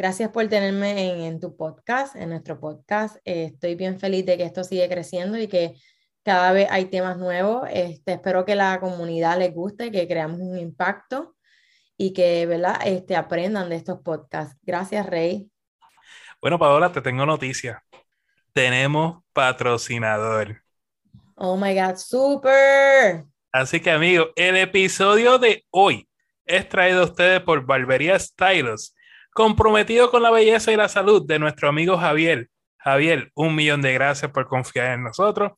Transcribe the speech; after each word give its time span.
Gracias 0.00 0.30
por 0.30 0.48
tenerme 0.48 1.26
en, 1.26 1.40
tu 1.40 1.54
podcast, 1.58 2.16
en 2.16 2.30
nuestro 2.30 2.58
podcast. 2.58 3.16
Eh, 3.26 3.50
estoy 3.52 3.74
bien 3.74 4.00
feliz 4.00 4.24
de 4.24 4.38
que 4.38 4.44
esto 4.44 4.64
sigue 4.64 4.88
creciendo 4.88 5.36
y 5.36 5.46
que 5.46 5.74
cada 6.22 6.52
vez 6.52 6.68
hay 6.70 6.86
temas 6.86 7.18
nuevos. 7.18 7.68
Este, 7.70 8.14
espero 8.14 8.46
que 8.46 8.54
la 8.54 8.80
comunidad 8.80 9.38
les 9.38 9.52
guste, 9.52 9.92
que 9.92 10.08
creamos 10.08 10.40
un 10.40 10.58
impacto 10.58 11.36
y 11.98 12.14
que 12.14 12.46
¿verdad? 12.46 12.80
Este, 12.86 13.14
aprendan 13.14 13.68
de 13.68 13.76
estos 13.76 14.00
podcasts. 14.00 14.56
Gracias, 14.62 15.04
Rey. 15.04 15.50
Bueno, 16.40 16.58
Paola, 16.58 16.90
te 16.90 17.02
tengo 17.02 17.26
noticia. 17.26 17.84
Tenemos 18.54 19.22
patrocinador. 19.34 20.62
Oh 21.34 21.58
my 21.58 21.74
God, 21.74 21.96
super. 21.96 23.26
Así 23.52 23.80
que, 23.80 23.90
amigos, 23.90 24.28
el 24.36 24.56
episodio 24.56 25.38
de 25.38 25.66
hoy 25.68 26.08
es 26.46 26.66
traído 26.70 27.02
a 27.02 27.04
ustedes 27.04 27.42
por 27.42 27.66
Barbería 27.66 28.18
Stylos 28.18 28.94
comprometido 29.32 30.10
con 30.10 30.22
la 30.22 30.30
belleza 30.30 30.72
y 30.72 30.76
la 30.76 30.88
salud 30.88 31.26
de 31.26 31.38
nuestro 31.38 31.68
amigo 31.68 31.96
Javier. 31.96 32.48
Javier, 32.78 33.30
un 33.34 33.54
millón 33.54 33.82
de 33.82 33.92
gracias 33.92 34.30
por 34.30 34.46
confiar 34.46 34.94
en 34.94 35.04
nosotros. 35.04 35.52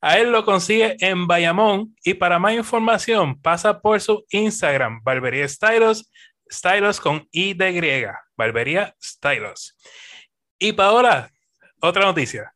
A 0.00 0.18
él 0.18 0.32
lo 0.32 0.44
consigue 0.44 0.96
en 1.00 1.26
Bayamón 1.26 1.94
y 2.02 2.14
para 2.14 2.38
más 2.38 2.54
información 2.54 3.40
pasa 3.40 3.80
por 3.80 4.00
su 4.00 4.24
Instagram, 4.30 5.00
Barbería 5.04 5.46
Stylos, 5.46 6.10
Stylos 6.50 7.00
con 7.00 7.28
I 7.30 7.54
de 7.54 7.72
griega, 7.72 8.20
Barbería 8.36 8.94
Stylos. 9.00 9.76
Y 10.58 10.72
para 10.72 11.30
otra 11.80 12.04
noticia. 12.04 12.52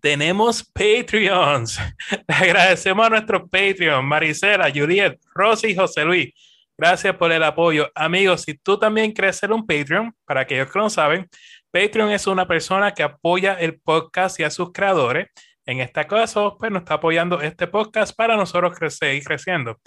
Tenemos 0.00 0.62
Patreons. 0.62 1.80
agradecemos 2.28 3.06
a 3.06 3.10
nuestros 3.10 3.42
Patreons, 3.50 4.04
Maricela, 4.04 4.70
Juliet, 4.72 5.18
Rosy 5.34 5.68
y 5.68 5.76
José 5.76 6.04
Luis 6.04 6.32
Gracias 6.78 7.16
por 7.16 7.32
el 7.32 7.42
apoyo. 7.42 7.90
Amigos, 7.94 8.42
si 8.42 8.54
tú 8.54 8.78
también 8.78 9.12
quieres 9.12 9.36
ser 9.36 9.50
un 9.50 9.66
Patreon, 9.66 10.14
para 10.26 10.42
aquellos 10.42 10.70
que 10.70 10.78
no 10.78 10.90
saben, 10.90 11.26
Patreon 11.70 12.10
es 12.10 12.26
una 12.26 12.46
persona 12.46 12.92
que 12.92 13.02
apoya 13.02 13.54
el 13.54 13.80
podcast 13.80 14.38
y 14.40 14.42
a 14.42 14.50
sus 14.50 14.72
creadores. 14.72 15.28
En 15.64 15.80
este 15.80 16.06
caso, 16.06 16.56
pues 16.58 16.70
nos 16.70 16.82
está 16.82 16.94
apoyando 16.94 17.40
este 17.40 17.66
podcast 17.66 18.14
para 18.14 18.36
nosotros 18.36 18.78
crecer 18.78 19.14
y 19.14 19.22
creciendo. 19.22 19.80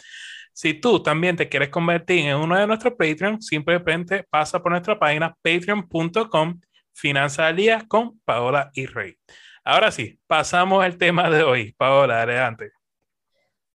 Si 0.52 0.74
tú 0.74 1.02
también 1.02 1.36
te 1.36 1.48
quieres 1.48 1.70
convertir 1.70 2.26
en 2.26 2.38
uno 2.38 2.58
de 2.58 2.66
nuestros 2.66 2.96
Patreon, 2.96 3.40
simplemente 3.40 4.26
pasa 4.28 4.62
por 4.62 4.72
nuestra 4.72 4.98
página 4.98 5.36
patreon.com, 5.44 6.60
Finanza 6.92 7.48
al 7.48 7.88
con 7.88 8.20
Paola 8.26 8.72
y 8.74 8.88
Rey. 8.88 9.16
Ahora 9.64 9.92
sí, 9.92 10.20
pasamos 10.26 10.84
al 10.84 10.98
tema 10.98 11.30
de 11.30 11.44
hoy. 11.44 11.74
Paola, 11.78 12.24
adelante. 12.24 12.72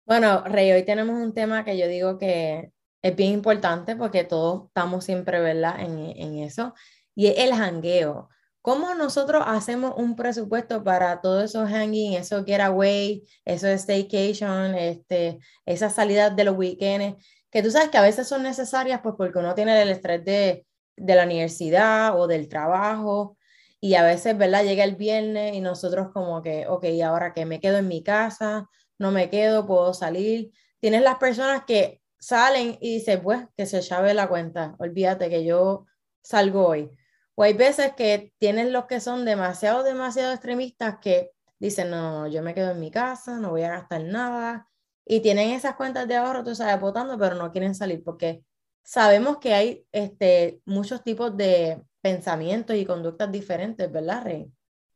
Bueno, 0.04 0.42
Rey, 0.44 0.72
hoy 0.72 0.84
tenemos 0.84 1.14
un 1.14 1.32
tema 1.32 1.64
que 1.64 1.78
yo 1.78 1.86
digo 1.86 2.18
que 2.18 2.73
es 3.04 3.14
bien 3.14 3.32
importante 3.32 3.96
porque 3.96 4.24
todos 4.24 4.68
estamos 4.68 5.04
siempre, 5.04 5.38
¿verdad? 5.38 5.78
En, 5.78 5.98
en 6.16 6.38
eso. 6.38 6.72
Y 7.14 7.26
es 7.26 7.38
el 7.38 7.52
hangueo. 7.52 8.30
¿Cómo 8.62 8.94
nosotros 8.94 9.44
hacemos 9.46 9.92
un 9.98 10.16
presupuesto 10.16 10.82
para 10.82 11.20
todos 11.20 11.44
esos 11.44 11.68
hanging, 11.68 12.14
esos 12.14 12.46
getaway, 12.46 13.22
esos 13.44 13.68
staycation, 13.72 14.74
este, 14.74 15.38
esas 15.66 15.94
salidas 15.94 16.34
de 16.34 16.44
los 16.44 16.56
weekends, 16.56 17.22
que 17.50 17.62
tú 17.62 17.70
sabes 17.70 17.90
que 17.90 17.98
a 17.98 18.02
veces 18.02 18.26
son 18.26 18.42
necesarias 18.42 19.00
pues 19.02 19.16
porque 19.18 19.38
uno 19.38 19.54
tiene 19.54 19.82
el 19.82 19.90
estrés 19.90 20.24
de, 20.24 20.66
de 20.96 21.14
la 21.14 21.24
universidad 21.24 22.18
o 22.18 22.26
del 22.26 22.48
trabajo 22.48 23.36
y 23.80 23.96
a 23.96 24.02
veces, 24.02 24.38
¿verdad? 24.38 24.64
Llega 24.64 24.82
el 24.82 24.96
viernes 24.96 25.54
y 25.54 25.60
nosotros 25.60 26.08
como 26.14 26.40
que, 26.40 26.66
ok, 26.68 26.86
ahora 27.04 27.34
que 27.34 27.44
me 27.44 27.60
quedo 27.60 27.76
en 27.76 27.88
mi 27.88 28.02
casa, 28.02 28.70
no 28.98 29.10
me 29.10 29.28
quedo, 29.28 29.66
puedo 29.66 29.92
salir. 29.92 30.52
Tienes 30.80 31.02
las 31.02 31.16
personas 31.16 31.64
que 31.66 32.00
salen 32.24 32.78
y 32.80 32.94
dicen, 32.94 33.22
pues, 33.22 33.46
que 33.56 33.66
se 33.66 33.82
llave 33.82 34.14
la 34.14 34.28
cuenta, 34.28 34.74
olvídate 34.78 35.28
que 35.28 35.44
yo 35.44 35.86
salgo 36.22 36.66
hoy. 36.66 36.90
O 37.34 37.42
hay 37.42 37.52
veces 37.52 37.92
que 37.94 38.32
tienen 38.38 38.72
los 38.72 38.86
que 38.86 39.00
son 39.00 39.24
demasiado, 39.26 39.82
demasiado 39.82 40.32
extremistas 40.32 40.98
que 41.02 41.32
dicen, 41.58 41.90
no, 41.90 42.26
yo 42.26 42.42
me 42.42 42.54
quedo 42.54 42.70
en 42.70 42.80
mi 42.80 42.90
casa, 42.90 43.38
no 43.38 43.50
voy 43.50 43.62
a 43.62 43.70
gastar 43.70 44.04
nada. 44.04 44.68
Y 45.04 45.20
tienen 45.20 45.50
esas 45.50 45.74
cuentas 45.74 46.08
de 46.08 46.16
ahorro, 46.16 46.42
tú 46.42 46.54
sabes, 46.54 46.80
votando, 46.80 47.18
pero 47.18 47.34
no 47.34 47.52
quieren 47.52 47.74
salir 47.74 48.02
porque 48.02 48.42
sabemos 48.82 49.36
que 49.38 49.52
hay 49.52 49.86
este, 49.92 50.60
muchos 50.64 51.02
tipos 51.02 51.36
de 51.36 51.82
pensamientos 52.00 52.74
y 52.76 52.86
conductas 52.86 53.30
diferentes, 53.30 53.90
¿verdad, 53.92 54.24
Rey? 54.24 54.46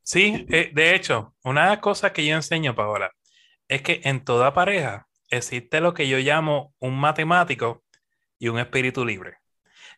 Sí, 0.02 0.46
eh, 0.48 0.70
de 0.72 0.94
hecho, 0.94 1.34
una 1.44 1.78
cosa 1.82 2.12
que 2.12 2.24
yo 2.24 2.34
enseño, 2.36 2.74
Paola, 2.74 3.10
es 3.66 3.82
que 3.82 4.00
en 4.04 4.24
toda 4.24 4.54
pareja 4.54 5.08
existe 5.30 5.80
lo 5.80 5.94
que 5.94 6.08
yo 6.08 6.18
llamo 6.18 6.74
un 6.78 6.98
matemático 6.98 7.82
y 8.38 8.48
un 8.48 8.58
espíritu 8.58 9.04
libre. 9.04 9.38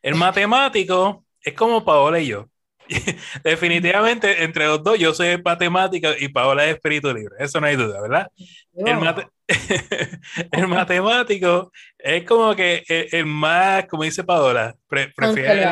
El 0.02 0.14
matemático 0.14 1.24
es 1.42 1.54
como 1.54 1.84
Paola 1.84 2.20
y 2.20 2.28
yo. 2.28 2.48
Definitivamente, 3.44 4.42
entre 4.42 4.66
los 4.66 4.82
dos, 4.82 4.98
yo 4.98 5.14
soy 5.14 5.40
matemático 5.42 6.08
y 6.18 6.28
Paola 6.28 6.64
es 6.66 6.74
espíritu 6.74 7.12
libre. 7.14 7.36
Eso 7.38 7.60
no 7.60 7.66
hay 7.66 7.76
duda, 7.76 8.00
¿verdad? 8.00 8.30
El, 10.52 10.68
matemático 10.68 11.72
es 11.98 12.24
como 12.24 12.54
que 12.54 12.84
el, 13.10 13.26
más, 13.26 13.86
como 13.86 14.04
dice 14.04 14.22
Paola, 14.22 14.76
prefiere 14.86 15.66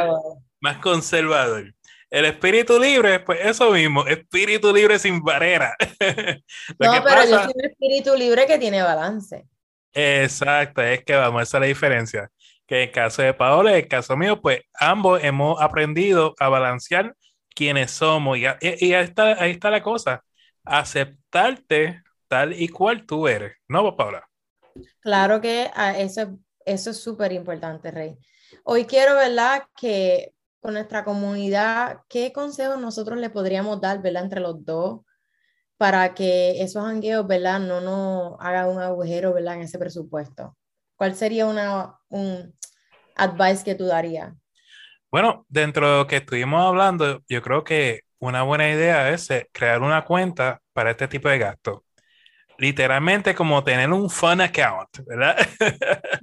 más 0.60 0.78
conservador. 0.78 1.72
El 2.10 2.24
espíritu 2.24 2.78
libre, 2.78 3.20
pues 3.20 3.38
eso 3.42 3.70
mismo, 3.70 4.06
espíritu 4.06 4.72
libre 4.74 4.98
sin 4.98 5.22
barrera. 5.22 5.76
no, 6.78 7.04
pero 7.04 7.24
yo 7.24 7.42
soy 7.44 7.52
un 7.54 7.64
espíritu 7.64 8.16
libre 8.16 8.46
que 8.46 8.58
tiene 8.58 8.82
balance. 8.82 9.46
Exacto, 9.92 10.82
es 10.82 11.04
que 11.04 11.14
vamos, 11.14 11.42
esa 11.42 11.58
es 11.58 11.60
la 11.60 11.66
diferencia. 11.66 12.30
Que 12.66 12.82
en 12.82 12.88
el 12.88 12.94
caso 12.94 13.22
de 13.22 13.34
Paola, 13.34 13.72
en 13.72 13.76
el 13.78 13.88
caso 13.88 14.16
mío, 14.16 14.40
pues 14.40 14.60
ambos 14.74 15.22
hemos 15.22 15.60
aprendido 15.60 16.34
a 16.38 16.48
balancear 16.48 17.14
quiénes 17.54 17.90
somos. 17.90 18.38
Y, 18.38 18.42
y 18.42 18.94
ahí, 18.94 19.04
está, 19.04 19.42
ahí 19.42 19.50
está 19.50 19.70
la 19.70 19.82
cosa, 19.82 20.24
aceptarte 20.64 22.02
tal 22.28 22.58
y 22.58 22.68
cual 22.68 23.04
tú 23.04 23.28
eres, 23.28 23.56
¿no, 23.68 23.96
Paola? 23.96 24.28
Claro 25.00 25.40
que 25.40 25.70
ah, 25.74 25.98
eso, 25.98 26.38
eso 26.64 26.90
es 26.90 27.00
súper 27.00 27.32
importante, 27.32 27.90
Rey. 27.90 28.16
Hoy 28.64 28.84
quiero, 28.84 29.14
¿verdad? 29.14 29.64
Que 29.76 30.32
con 30.60 30.74
nuestra 30.74 31.04
comunidad, 31.04 32.00
¿qué 32.08 32.32
consejos 32.32 32.80
nosotros 32.80 33.18
le 33.18 33.30
podríamos 33.30 33.80
dar, 33.80 34.02
¿verdad? 34.02 34.24
Entre 34.24 34.40
los 34.40 34.64
dos 34.64 35.00
para 35.76 36.14
que 36.14 36.62
esos 36.62 36.84
hangueos, 36.84 37.26
¿verdad? 37.26 37.60
No 37.60 37.80
nos 37.80 38.36
hagan 38.40 38.68
un 38.68 38.82
agujero, 38.82 39.32
¿verdad? 39.32 39.54
En 39.54 39.62
ese 39.62 39.78
presupuesto. 39.78 40.56
¿Cuál 40.96 41.14
sería 41.14 41.46
una, 41.46 41.98
un 42.08 42.52
advice 43.14 43.64
que 43.64 43.76
tú 43.76 43.86
darías? 43.86 44.34
Bueno, 45.10 45.46
dentro 45.48 45.88
de 45.90 45.96
lo 45.98 46.06
que 46.06 46.16
estuvimos 46.16 46.60
hablando, 46.66 47.22
yo 47.28 47.40
creo 47.40 47.64
que 47.64 48.00
una 48.18 48.42
buena 48.42 48.68
idea 48.70 49.10
es 49.10 49.30
eh, 49.30 49.48
crear 49.52 49.80
una 49.80 50.04
cuenta 50.04 50.60
para 50.72 50.90
este 50.90 51.08
tipo 51.08 51.28
de 51.28 51.38
gastos. 51.38 51.80
Literalmente 52.58 53.36
como 53.36 53.62
tener 53.62 53.90
un 53.92 54.10
fun 54.10 54.40
account, 54.40 54.88
¿verdad? 55.06 55.36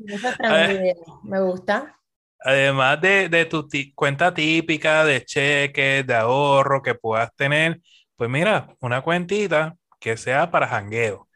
Esa 0.06 0.31
es 0.31 0.97
Me 1.23 1.41
gusta. 1.41 1.97
Además 2.45 3.01
de, 3.01 3.28
de 3.28 3.45
tu 3.45 3.67
cuenta 3.95 4.31
típica 4.31 5.03
de 5.03 5.25
cheques, 5.25 6.06
de 6.06 6.13
ahorro 6.13 6.83
que 6.83 6.94
puedas 6.94 7.35
tener, 7.35 7.81
pues 8.16 8.29
mira, 8.29 8.67
una 8.81 9.02
cuentita 9.02 9.75
que 9.99 10.16
sea 10.16 10.52
para 10.52 10.67
jangueo. 10.67 11.28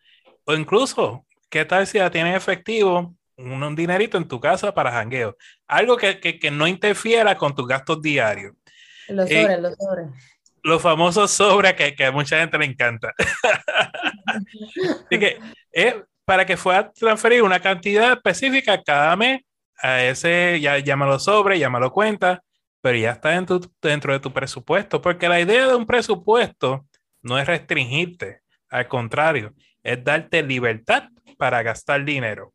O 0.46 0.54
incluso, 0.54 1.26
¿qué 1.50 1.66
tal 1.66 1.88
si 1.88 1.98
ya 1.98 2.12
tienes 2.12 2.38
efectivo, 2.38 3.16
un, 3.38 3.76
dinerito 3.76 4.20
en 4.20 4.28
tu 4.28 4.40
casa 4.40 4.72
para 4.72 4.92
jangueo? 4.92 5.36
Algo 5.68 5.98
que, 5.98 6.20
que, 6.20 6.52
no 6.52 6.68
interfiera 6.68 7.36
con 7.36 7.56
tus 7.56 7.68
gastos 7.68 8.04
diarios. 8.04 8.54
Los 9.08 9.32
eh, 9.32 9.42
sobres, 9.42 9.62
los 9.62 9.76
sobres. 9.78 10.06
Los 10.62 10.80
famosos 10.80 11.32
sobres 11.32 11.74
que, 11.74 11.96
que, 11.96 12.06
a 12.06 12.12
mucha 12.12 12.40
gente 12.40 12.60
le 12.60 12.66
encanta. 12.66 13.16
Así 14.28 15.18
que 15.18 15.40
eh, 15.74 16.04
para 16.24 16.46
que 16.46 16.56
puedas 16.56 16.94
transferir 16.94 17.42
una 17.42 17.60
cantidad 17.60 18.14
específica 18.14 18.80
cada 18.84 19.16
mes 19.16 19.42
a 19.82 20.04
ese, 20.04 20.60
ya, 20.60 20.78
llámalo 20.80 21.20
sobre, 21.20 21.60
llámalo 21.60 21.92
cuenta, 21.92 22.44
pero 22.82 22.98
ya 22.98 23.12
está 23.12 23.30
dentro, 23.30 23.60
dentro 23.82 24.14
de 24.14 24.20
tu 24.20 24.32
presupuesto, 24.32 25.02
porque 25.02 25.30
la 25.30 25.40
idea 25.40 25.68
de 25.68 25.76
un 25.76 25.86
presupuesto 25.86 26.86
no 27.22 27.38
es 27.40 27.48
restringirte, 27.48 28.42
al 28.70 28.88
contrario, 28.88 29.54
es 29.84 30.04
darte 30.04 30.44
libertad 30.44 31.04
para 31.38 31.62
gastar 31.64 32.06
dinero. 32.06 32.54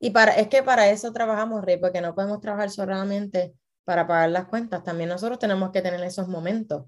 Y 0.00 0.10
para, 0.10 0.32
es 0.32 0.48
que 0.48 0.62
para 0.62 0.88
eso 0.90 1.12
trabajamos, 1.12 1.64
Rey, 1.64 1.78
porque 1.78 2.00
no 2.00 2.14
podemos 2.14 2.40
trabajar 2.40 2.70
solamente 2.70 3.52
para 3.84 4.06
pagar 4.06 4.30
las 4.30 4.46
cuentas, 4.46 4.84
también 4.84 5.08
nosotros 5.08 5.38
tenemos 5.38 5.70
que 5.70 5.82
tener 5.82 6.02
esos 6.02 6.28
momentos. 6.28 6.84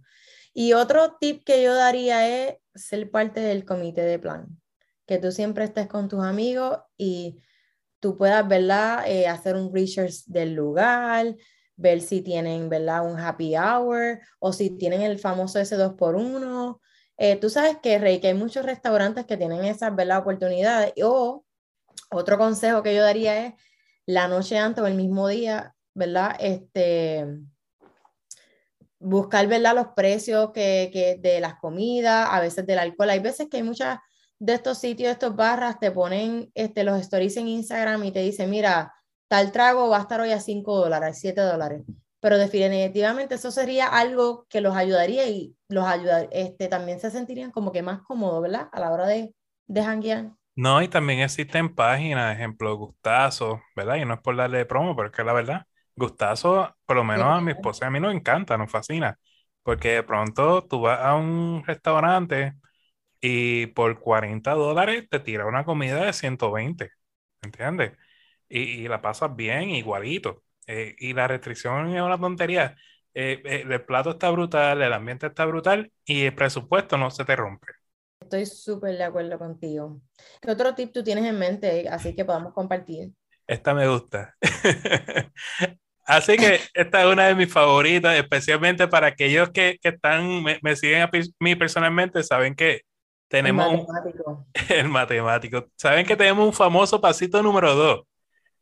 Y 0.53 0.75
otro 0.75 1.17
tip 1.19 1.45
que 1.45 1.63
yo 1.63 1.75
daría 1.75 2.29
es 2.29 2.57
ser 2.75 3.11
parte 3.11 3.41
del 3.41 3.65
comité 3.65 4.03
de 4.03 4.19
plan, 4.19 4.47
que 5.07 5.19
tú 5.19 5.33
siempre 5.33 5.65
estés 5.65 5.87
con 5.87 6.09
tus 6.09 6.23
amigos 6.23 6.79
y 6.97 7.41
tú 8.01 8.17
puedas, 8.17 8.47
¿verdad? 8.49 9.05
Eh, 9.07 9.27
hacer 9.27 9.57
un 9.57 9.73
research 9.73 10.25
del 10.27 10.55
lugar, 10.55 11.37
ver 11.77 12.01
si 12.01 12.23
tienen, 12.23 12.69
¿verdad? 12.69 13.07
Un 13.11 13.19
happy 13.19 13.57
hour 13.57 14.21
o 14.39 14.53
si 14.53 14.71
tienen 14.71 15.03
el 15.03 15.19
famoso 15.19 15.59
ese 15.59 15.77
2 15.77 15.95
por 15.95 16.17
1 16.17 16.81
eh, 17.23 17.37
tú 17.37 17.51
sabes 17.51 17.77
que, 17.83 17.99
Rey, 17.99 18.19
que 18.19 18.29
hay 18.29 18.35
muchos 18.35 18.65
restaurantes 18.65 19.27
que 19.27 19.37
tienen 19.37 19.63
esas, 19.67 19.95
¿verdad? 19.95 20.21
Oportunidades. 20.21 20.95
O 21.05 21.45
otro 22.11 22.39
consejo 22.39 22.83
que 22.83 22.95
yo 22.95 23.03
daría 23.03 23.47
es 23.47 23.55
la 24.07 24.27
noche 24.27 24.57
antes 24.57 24.83
o 24.83 24.87
el 24.87 24.95
mismo 24.95 25.29
día, 25.29 25.75
¿verdad? 25.93 26.35
Este, 26.41 27.27
buscar, 28.99 29.47
¿verdad? 29.49 29.75
Los 29.75 29.89
precios 29.89 30.51
que, 30.53 30.89
que 30.95 31.17
de 31.21 31.41
las 31.41 31.57
comidas, 31.57 32.27
a 32.31 32.41
veces 32.41 32.67
del 32.67 32.79
alcohol. 32.79 33.11
Hay 33.11 33.21
veces 33.21 33.49
que 33.51 33.59
hay 33.59 33.65
muchas 33.65 33.99
de 34.41 34.55
estos 34.55 34.79
sitios, 34.79 35.13
estos 35.13 35.37
barras, 35.37 35.79
te 35.81 35.93
ponen 35.93 36.51
este, 36.55 36.85
los 36.85 36.99
stories 37.01 37.37
en 37.39 37.49
Instagram 37.49 38.05
y 38.05 38.13
te 38.13 38.21
dicen, 38.21 38.51
mira, 38.51 38.95
tal 39.29 39.53
trago 39.53 39.89
va 39.89 39.99
a 39.99 40.01
estar 40.03 40.21
hoy 40.21 40.33
a 40.33 40.41
5 40.41 40.77
dólares, 40.79 41.19
7 41.21 41.41
dólares 41.43 41.83
pero 42.21 42.37
definitivamente 42.39 43.37
eso 43.37 43.51
sería 43.51 43.87
algo 43.87 44.47
que 44.51 44.61
los 44.61 44.77
ayudaría 44.77 45.27
y 45.29 45.57
los 45.69 45.87
ayudar, 45.87 46.29
este, 46.33 46.69
también 46.69 47.01
se 47.01 47.11
sentirían 47.11 47.51
como 47.51 47.73
que 47.73 47.83
más 47.83 48.03
cómodos, 48.03 48.43
¿verdad? 48.43 48.69
A 48.73 48.81
la 48.81 48.93
hora 48.93 49.07
de, 49.07 49.35
de 49.67 49.83
janguear. 49.83 50.33
No, 50.57 50.83
y 50.83 50.89
también 50.89 51.21
existen 51.21 51.75
páginas, 51.75 52.35
ejemplo, 52.35 52.77
Gustazo, 52.77 53.63
¿verdad? 53.75 53.97
Y 53.97 54.05
no 54.05 54.15
es 54.15 54.21
por 54.21 54.37
darle 54.37 54.67
promo, 54.67 54.95
pero 54.95 55.09
es 55.09 55.15
que 55.15 55.25
la 55.25 55.33
verdad, 55.33 55.67
Gustazo, 55.97 56.77
por 56.85 56.97
lo 56.97 57.05
menos 57.05 57.29
a 57.29 57.41
mi 57.41 57.53
esposa 57.53 57.87
y 57.87 57.89
a 57.89 57.91
mí 57.91 58.01
nos 58.01 58.15
encanta, 58.15 58.59
nos 58.59 58.71
fascina, 58.71 59.19
porque 59.63 59.91
de 59.95 60.03
pronto 60.03 60.65
tú 60.67 60.83
vas 60.83 61.01
a 61.01 61.15
un 61.15 61.63
restaurante 61.67 62.55
y 63.21 63.67
por 63.69 64.01
40 64.01 64.53
dólares 64.53 65.09
te 65.11 65.21
tira 65.21 65.47
una 65.47 65.65
comida 65.65 66.05
de 66.05 66.13
120, 66.13 66.91
¿entiendes? 67.43 67.93
Y, 68.49 68.61
y 68.61 68.89
la 68.89 69.01
pasas 69.03 69.35
bien, 69.37 69.71
igualito. 69.71 70.43
Eh, 70.67 70.95
y 70.99 71.13
la 71.15 71.27
restricción 71.27 71.95
es 71.95 72.01
una 72.01 72.19
tontería. 72.19 72.77
Eh, 73.13 73.43
eh, 73.45 73.65
el 73.69 73.85
plato 73.85 74.11
está 74.11 74.31
brutal, 74.31 74.81
el 74.81 74.93
ambiente 74.93 75.27
está 75.27 75.45
brutal 75.45 75.91
y 76.05 76.27
el 76.27 76.35
presupuesto 76.35 76.97
no 76.97 77.11
se 77.11 77.25
te 77.25 77.35
rompe. 77.35 77.67
Estoy 78.21 78.47
súper 78.47 78.97
de 78.97 79.03
acuerdo 79.03 79.37
contigo. 79.37 80.01
¿Qué 80.41 80.51
otro 80.51 80.75
tip 80.75 80.93
tú 80.93 81.03
tienes 81.03 81.25
en 81.25 81.39
mente 81.39 81.89
así 81.89 82.15
que 82.15 82.25
podamos 82.25 82.53
compartir? 82.53 83.11
Esta 83.49 83.75
me 83.75 83.89
gusta. 83.89 84.37
así 86.05 86.37
que 86.37 86.61
esta 86.73 87.01
es 87.01 87.07
una 87.13 87.27
de 87.27 87.35
mis 87.35 87.53
favoritas, 87.53 88.17
especialmente 88.17 88.87
para 88.87 89.09
aquellos 89.09 89.51
que, 89.51 89.77
que 89.83 89.89
están, 89.89 90.45
me, 90.45 90.61
me, 90.63 90.77
siguen 90.77 91.03
a 91.03 91.11
mí 91.41 91.57
personalmente, 91.57 92.23
saben 92.23 92.55
que 92.55 92.83
tenemos... 93.31 93.73
El 93.73 93.79
matemático. 93.87 94.31
Un, 94.31 94.47
el 94.77 94.89
matemático. 94.89 95.67
Saben 95.77 96.05
que 96.05 96.17
tenemos 96.17 96.45
un 96.45 96.53
famoso 96.53 97.01
pasito 97.01 97.43
número 97.43 97.75
dos 97.75 98.01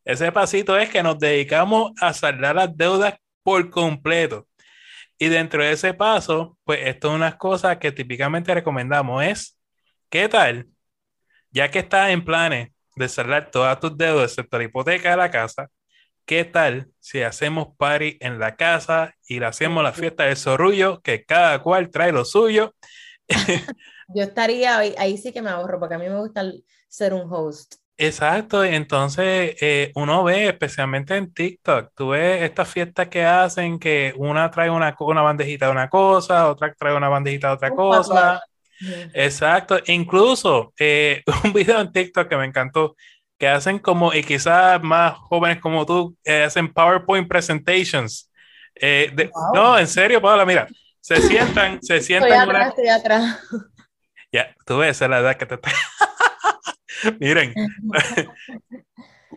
ese 0.09 0.33
pasito 0.33 0.79
es 0.79 0.89
que 0.89 1.03
nos 1.03 1.19
dedicamos 1.19 1.93
a 2.01 2.15
saldar 2.15 2.57
las 2.57 2.75
deudas 2.75 3.15
por 3.43 3.69
completo. 3.69 4.49
Y 5.19 5.29
dentro 5.29 5.63
de 5.63 5.73
ese 5.73 5.93
paso, 5.93 6.57
pues 6.65 6.81
esto 6.85 7.09
es 7.09 7.15
una 7.15 7.37
cosa 7.37 7.79
que 7.79 7.93
típicamente 7.93 8.55
recomendamos 8.55 9.23
es, 9.23 9.59
¿qué 10.09 10.27
tal? 10.31 10.67
Ya 11.51 11.71
que 11.71 11.81
estás 11.81 12.09
en 12.09 12.25
planes 12.25 12.71
de 12.97 13.07
saldar 13.07 13.51
todas 13.51 13.79
tus 13.81 13.99
deudas, 13.99 14.31
excepto 14.31 14.57
la 14.57 14.65
hipoteca 14.65 15.11
de 15.11 15.17
la 15.19 15.31
casa, 15.31 15.69
¿qué 16.25 16.47
tal 16.47 16.89
si 17.01 17.21
hacemos 17.21 17.69
party 17.77 18.17
en 18.21 18.39
la 18.39 18.57
casa 18.57 19.15
y 19.29 19.41
le 19.41 19.47
hacemos 19.47 19.83
la 19.85 19.93
fiesta 19.93 20.25
del 20.25 20.39
zorrullo, 20.39 21.03
que 21.03 21.27
cada 21.27 21.59
cual 21.59 21.91
trae 21.91 22.13
lo 22.13 22.25
suyo? 22.25 22.75
Yo 24.09 24.23
estaría, 24.23 24.79
ahí 24.79 25.19
sí 25.19 25.33
que 25.33 25.43
me 25.43 25.51
ahorro, 25.51 25.79
porque 25.79 25.95
a 25.95 25.99
mí 25.99 26.09
me 26.09 26.19
gusta 26.19 26.43
ser 26.89 27.13
un 27.13 27.31
host. 27.33 27.75
Exacto, 28.01 28.63
entonces 28.65 29.57
eh, 29.61 29.91
uno 29.97 30.23
ve, 30.23 30.47
especialmente 30.47 31.17
en 31.17 31.35
TikTok, 31.35 31.91
tú 31.97 32.11
ves 32.11 32.43
estas 32.43 32.69
fiestas 32.69 33.09
que 33.09 33.25
hacen 33.25 33.81
que 33.81 34.15
una 34.17 34.49
trae 34.53 34.71
una, 34.71 34.95
una 35.01 35.23
bandejita 35.23 35.67
de 35.67 35.73
una 35.73 35.91
cosa, 35.91 36.49
otra 36.49 36.73
trae 36.79 36.95
una 36.97 37.09
bandejita 37.09 37.49
de 37.49 37.55
otra 37.55 37.71
cosa. 37.71 38.41
Exacto, 39.13 39.79
incluso 39.87 40.73
eh, 40.79 41.25
un 41.45 41.53
video 41.53 41.81
en 41.81 41.91
TikTok 41.91 42.29
que 42.29 42.37
me 42.37 42.45
encantó, 42.45 42.95
que 43.37 43.49
hacen 43.49 43.81
como, 43.81 44.15
y 44.15 44.23
quizás 44.23 44.81
más 44.81 45.15
jóvenes 45.15 45.61
como 45.61 45.85
tú, 45.85 46.17
eh, 46.25 46.45
hacen 46.45 46.73
PowerPoint 46.73 47.29
presentations. 47.29 48.31
No, 49.53 49.77
en 49.77 49.89
serio, 49.89 50.23
Paola, 50.23 50.47
mira, 50.47 50.69
se 51.01 51.21
sientan, 51.21 51.83
se 51.83 52.01
sientan. 52.01 52.31
Estoy 52.31 52.47
atrás, 52.47 52.69
estoy 52.69 52.89
atrás. 52.89 53.41
Ya, 54.33 54.55
tú 54.67 54.79
ves, 54.79 55.01
es 55.01 55.09
la 55.09 55.21
edad 55.21 55.37
que 55.37 55.47
te 55.47 55.59
Miren, 57.21 57.55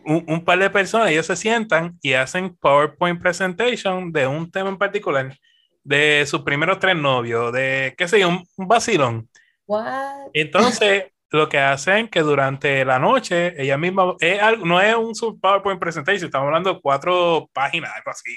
un, 0.04 0.24
un, 0.26 0.44
par 0.44 0.58
de 0.58 0.68
personas, 0.68 1.10
ellos 1.10 1.26
se 1.26 1.36
sientan 1.36 1.98
y 2.02 2.12
hacen 2.14 2.56
PowerPoint 2.56 3.20
presentation 3.20 4.12
de 4.12 4.26
un 4.26 4.50
tema 4.50 4.68
en 4.68 4.78
particular, 4.78 5.36
de 5.84 6.24
sus 6.26 6.42
primeros 6.42 6.78
tres 6.78 6.96
novios, 6.96 7.52
de 7.52 7.94
qué 7.96 8.08
sé 8.08 8.20
yo, 8.20 8.28
un, 8.28 8.44
un 8.56 8.68
vacilón. 8.68 9.28
What? 9.66 10.30
Entonces, 10.34 11.04
lo 11.30 11.48
que 11.48 11.58
hacen 11.58 12.08
que 12.08 12.20
durante 12.20 12.84
la 12.84 12.98
noche, 12.98 13.54
ella 13.60 13.78
misma, 13.78 14.14
es 14.20 14.40
algo, 14.42 14.66
no 14.66 14.80
es 14.80 14.94
un 14.94 15.40
PowerPoint 15.40 15.80
presentation, 15.80 16.26
estamos 16.26 16.46
hablando 16.46 16.74
de 16.74 16.80
cuatro 16.80 17.48
páginas, 17.54 17.92
algo 17.96 18.10
así, 18.10 18.36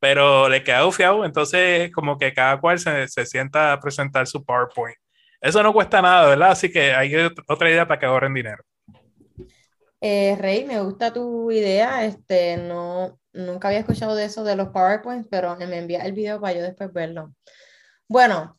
pero 0.00 0.48
le 0.48 0.64
queda 0.64 0.86
ufiado, 0.86 1.24
entonces 1.24 1.92
como 1.92 2.18
que 2.18 2.32
cada 2.34 2.58
cual 2.58 2.78
se, 2.80 3.06
se 3.08 3.26
sienta 3.26 3.72
a 3.72 3.80
presentar 3.80 4.26
su 4.26 4.44
PowerPoint. 4.44 4.96
Eso 5.44 5.62
no 5.62 5.74
cuesta 5.74 6.00
nada, 6.00 6.26
¿verdad? 6.30 6.52
Así 6.52 6.72
que 6.72 6.94
hay 6.94 7.14
otra 7.46 7.68
idea 7.68 7.86
para 7.86 8.00
que 8.00 8.06
ahorren 8.06 8.32
dinero. 8.32 8.64
Eh, 10.00 10.36
Rey, 10.40 10.64
me 10.64 10.80
gusta 10.80 11.12
tu 11.12 11.50
idea. 11.50 12.02
Este, 12.06 12.56
no, 12.56 13.20
nunca 13.34 13.68
había 13.68 13.80
escuchado 13.80 14.14
de 14.14 14.24
eso 14.24 14.42
de 14.42 14.56
los 14.56 14.70
PowerPoints, 14.70 15.28
pero 15.30 15.54
me 15.56 15.76
envía 15.76 16.00
el 16.06 16.14
video 16.14 16.40
para 16.40 16.54
yo 16.54 16.62
después 16.62 16.90
verlo. 16.94 17.34
Bueno, 18.08 18.56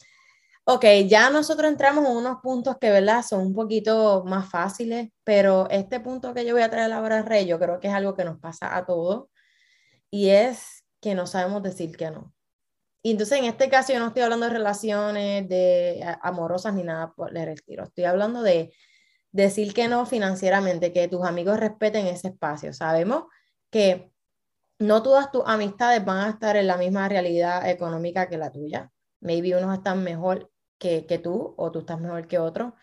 ok, 0.65 0.85
ya 1.07 1.31
nosotros 1.31 1.71
entramos 1.71 2.05
en 2.05 2.17
unos 2.17 2.37
puntos 2.43 2.77
que, 2.79 2.91
¿verdad? 2.91 3.23
Son 3.27 3.39
un 3.41 3.55
poquito 3.55 4.23
más 4.23 4.47
fáciles, 4.47 5.09
pero 5.23 5.67
este 5.71 5.99
punto 5.99 6.35
que 6.35 6.45
yo 6.45 6.53
voy 6.53 6.61
a 6.61 6.69
traer 6.69 6.93
ahora, 6.93 7.23
Rey, 7.23 7.47
yo 7.47 7.57
creo 7.57 7.79
que 7.79 7.88
es 7.88 7.95
algo 7.95 8.13
que 8.13 8.25
nos 8.25 8.38
pasa 8.38 8.77
a 8.77 8.85
todos 8.85 9.25
y 10.11 10.29
es 10.29 10.85
que 11.01 11.15
no 11.15 11.25
sabemos 11.25 11.63
decir 11.63 11.97
que 11.97 12.11
no. 12.11 12.31
Y 13.05 13.11
entonces 13.11 13.37
en 13.37 13.45
este 13.45 13.69
caso 13.69 13.93
yo 13.93 13.99
no 13.99 14.07
estoy 14.07 14.23
hablando 14.23 14.47
de 14.47 14.53
relaciones 14.53 15.47
de 15.47 16.03
amorosas 16.24 16.74
ni 16.74 16.81
nada 16.81 17.13
por 17.13 17.38
el 17.38 17.50
estilo. 17.50 17.83
Estoy 17.83 18.05
hablando 18.05 18.41
de 18.41 18.74
decir 19.31 19.75
que 19.75 19.88
no 19.88 20.07
financieramente, 20.07 20.91
que 20.91 21.07
tus 21.07 21.24
amigos 21.24 21.59
respeten 21.59 22.07
ese 22.07 22.29
espacio. 22.29 22.74
Sabemos 22.74 23.25
que 23.69 24.12
no 24.79 25.03
todas 25.03 25.31
tus 25.31 25.43
amistades 25.45 26.03
van 26.03 26.17
a 26.25 26.29
estar 26.31 26.57
en 26.57 26.65
la 26.65 26.77
misma 26.77 27.07
realidad 27.07 27.69
económica 27.69 28.27
que 28.27 28.39
la 28.39 28.51
tuya. 28.51 28.91
Maybe 29.19 29.55
unos 29.55 29.77
están 29.77 30.03
mejor 30.03 30.51
que, 30.79 31.05
que 31.05 31.19
tú 31.19 31.53
o 31.57 31.71
tú 31.71 31.81
estás 31.81 32.01
mejor 32.01 32.27
que 32.27 32.39
otros. 32.39 32.74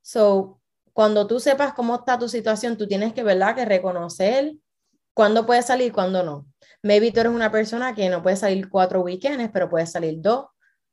So, 0.00 0.62
cuando 0.94 1.26
tú 1.26 1.38
sepas 1.38 1.74
cómo 1.74 1.96
está 1.96 2.18
tu 2.18 2.30
situación, 2.30 2.78
tú 2.78 2.88
tienes 2.88 3.12
que, 3.12 3.22
¿verdad? 3.22 3.54
Que 3.54 3.66
reconocer 3.66 4.54
cuándo 5.14 5.46
puedes 5.46 5.66
salir 5.66 5.92
cuándo 5.92 6.22
no. 6.22 6.46
Maybe 6.82 7.12
tú 7.12 7.20
eres 7.20 7.32
una 7.32 7.50
persona 7.50 7.94
que 7.94 8.08
no 8.08 8.22
puede 8.22 8.36
salir 8.36 8.68
cuatro 8.68 9.02
weekends, 9.02 9.50
pero 9.52 9.68
puedes 9.68 9.90
salir 9.90 10.20
dos. 10.20 10.46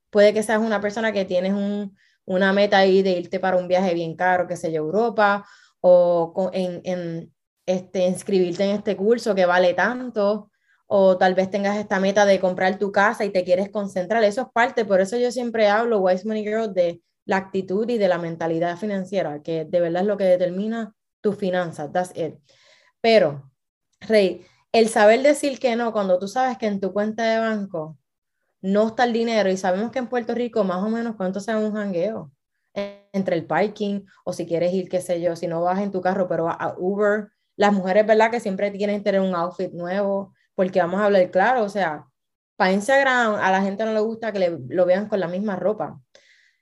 Puede 0.09 0.33
que 0.33 0.43
seas 0.43 0.59
una 0.59 0.81
persona 0.81 1.11
que 1.11 1.25
tienes 1.25 1.53
un, 1.53 1.95
una 2.25 2.53
meta 2.53 2.79
ahí 2.79 3.01
de 3.03 3.11
irte 3.11 3.39
para 3.39 3.57
un 3.57 3.67
viaje 3.67 3.93
bien 3.93 4.15
caro, 4.15 4.47
que 4.47 4.57
se 4.57 4.71
yo, 4.71 4.77
Europa, 4.77 5.45
o 5.79 6.49
en, 6.53 6.81
en, 6.83 7.33
este, 7.67 8.07
inscribirte 8.07 8.63
en 8.63 8.71
este 8.71 8.95
curso 8.95 9.35
que 9.35 9.45
vale 9.45 9.73
tanto, 9.73 10.49
o 10.87 11.17
tal 11.17 11.35
vez 11.35 11.51
tengas 11.51 11.77
esta 11.77 11.99
meta 11.99 12.25
de 12.25 12.39
comprar 12.39 12.79
tu 12.79 12.91
casa 12.91 13.25
y 13.25 13.29
te 13.29 13.43
quieres 13.43 13.69
concentrar. 13.69 14.23
Eso 14.23 14.41
es 14.41 14.47
parte, 14.53 14.85
por 14.85 15.01
eso 15.01 15.17
yo 15.17 15.31
siempre 15.31 15.67
hablo, 15.67 15.99
Wise 15.99 16.25
Money 16.25 16.43
Girl, 16.43 16.73
de 16.73 17.01
la 17.25 17.37
actitud 17.37 17.87
y 17.89 17.97
de 17.97 18.07
la 18.07 18.17
mentalidad 18.17 18.77
financiera, 18.77 19.41
que 19.43 19.65
de 19.65 19.81
verdad 19.81 20.03
es 20.03 20.07
lo 20.07 20.17
que 20.17 20.23
determina 20.23 20.95
tus 21.21 21.35
finanzas. 21.35 21.91
That's 21.91 22.17
it. 22.17 22.35
Pero, 23.01 23.51
Rey, 24.01 24.45
el 24.71 24.89
saber 24.89 25.21
decir 25.21 25.59
que 25.59 25.75
no, 25.75 25.91
cuando 25.91 26.19
tú 26.19 26.27
sabes 26.27 26.57
que 26.57 26.67
en 26.67 26.79
tu 26.79 26.93
cuenta 26.93 27.23
de 27.23 27.39
banco 27.39 27.97
no 28.61 28.87
está 28.87 29.05
el 29.05 29.13
dinero 29.13 29.49
y 29.49 29.57
sabemos 29.57 29.91
que 29.91 29.99
en 29.99 30.07
Puerto 30.07 30.33
Rico 30.35 30.63
más 30.63 30.83
o 30.83 30.89
menos 30.89 31.15
cuánto 31.15 31.39
sea 31.39 31.57
un 31.57 31.73
jangueo 31.73 32.31
entre 32.73 33.35
el 33.35 33.45
parking 33.45 34.01
o 34.23 34.33
si 34.33 34.45
quieres 34.45 34.73
ir, 34.73 34.89
qué 34.89 35.01
sé 35.01 35.21
yo, 35.21 35.35
si 35.35 35.47
no 35.47 35.61
vas 35.61 35.79
en 35.79 35.91
tu 35.91 36.01
carro, 36.01 36.27
pero 36.27 36.49
a 36.49 36.75
Uber, 36.77 37.29
las 37.55 37.73
mujeres, 37.73 38.05
¿verdad? 38.05 38.31
Que 38.31 38.39
siempre 38.39 38.71
que 38.71 38.99
tener 38.99 39.21
un 39.21 39.35
outfit 39.35 39.71
nuevo, 39.71 40.33
porque 40.55 40.79
vamos 40.79 41.01
a 41.01 41.05
hablar 41.05 41.31
claro, 41.31 41.63
o 41.63 41.69
sea, 41.69 42.05
para 42.55 42.73
Instagram 42.73 43.35
a 43.35 43.51
la 43.51 43.61
gente 43.61 43.85
no 43.85 43.93
le 43.93 43.99
gusta 43.99 44.31
que 44.31 44.39
le, 44.39 44.57
lo 44.69 44.85
vean 44.85 45.07
con 45.07 45.19
la 45.19 45.27
misma 45.27 45.55
ropa. 45.55 45.99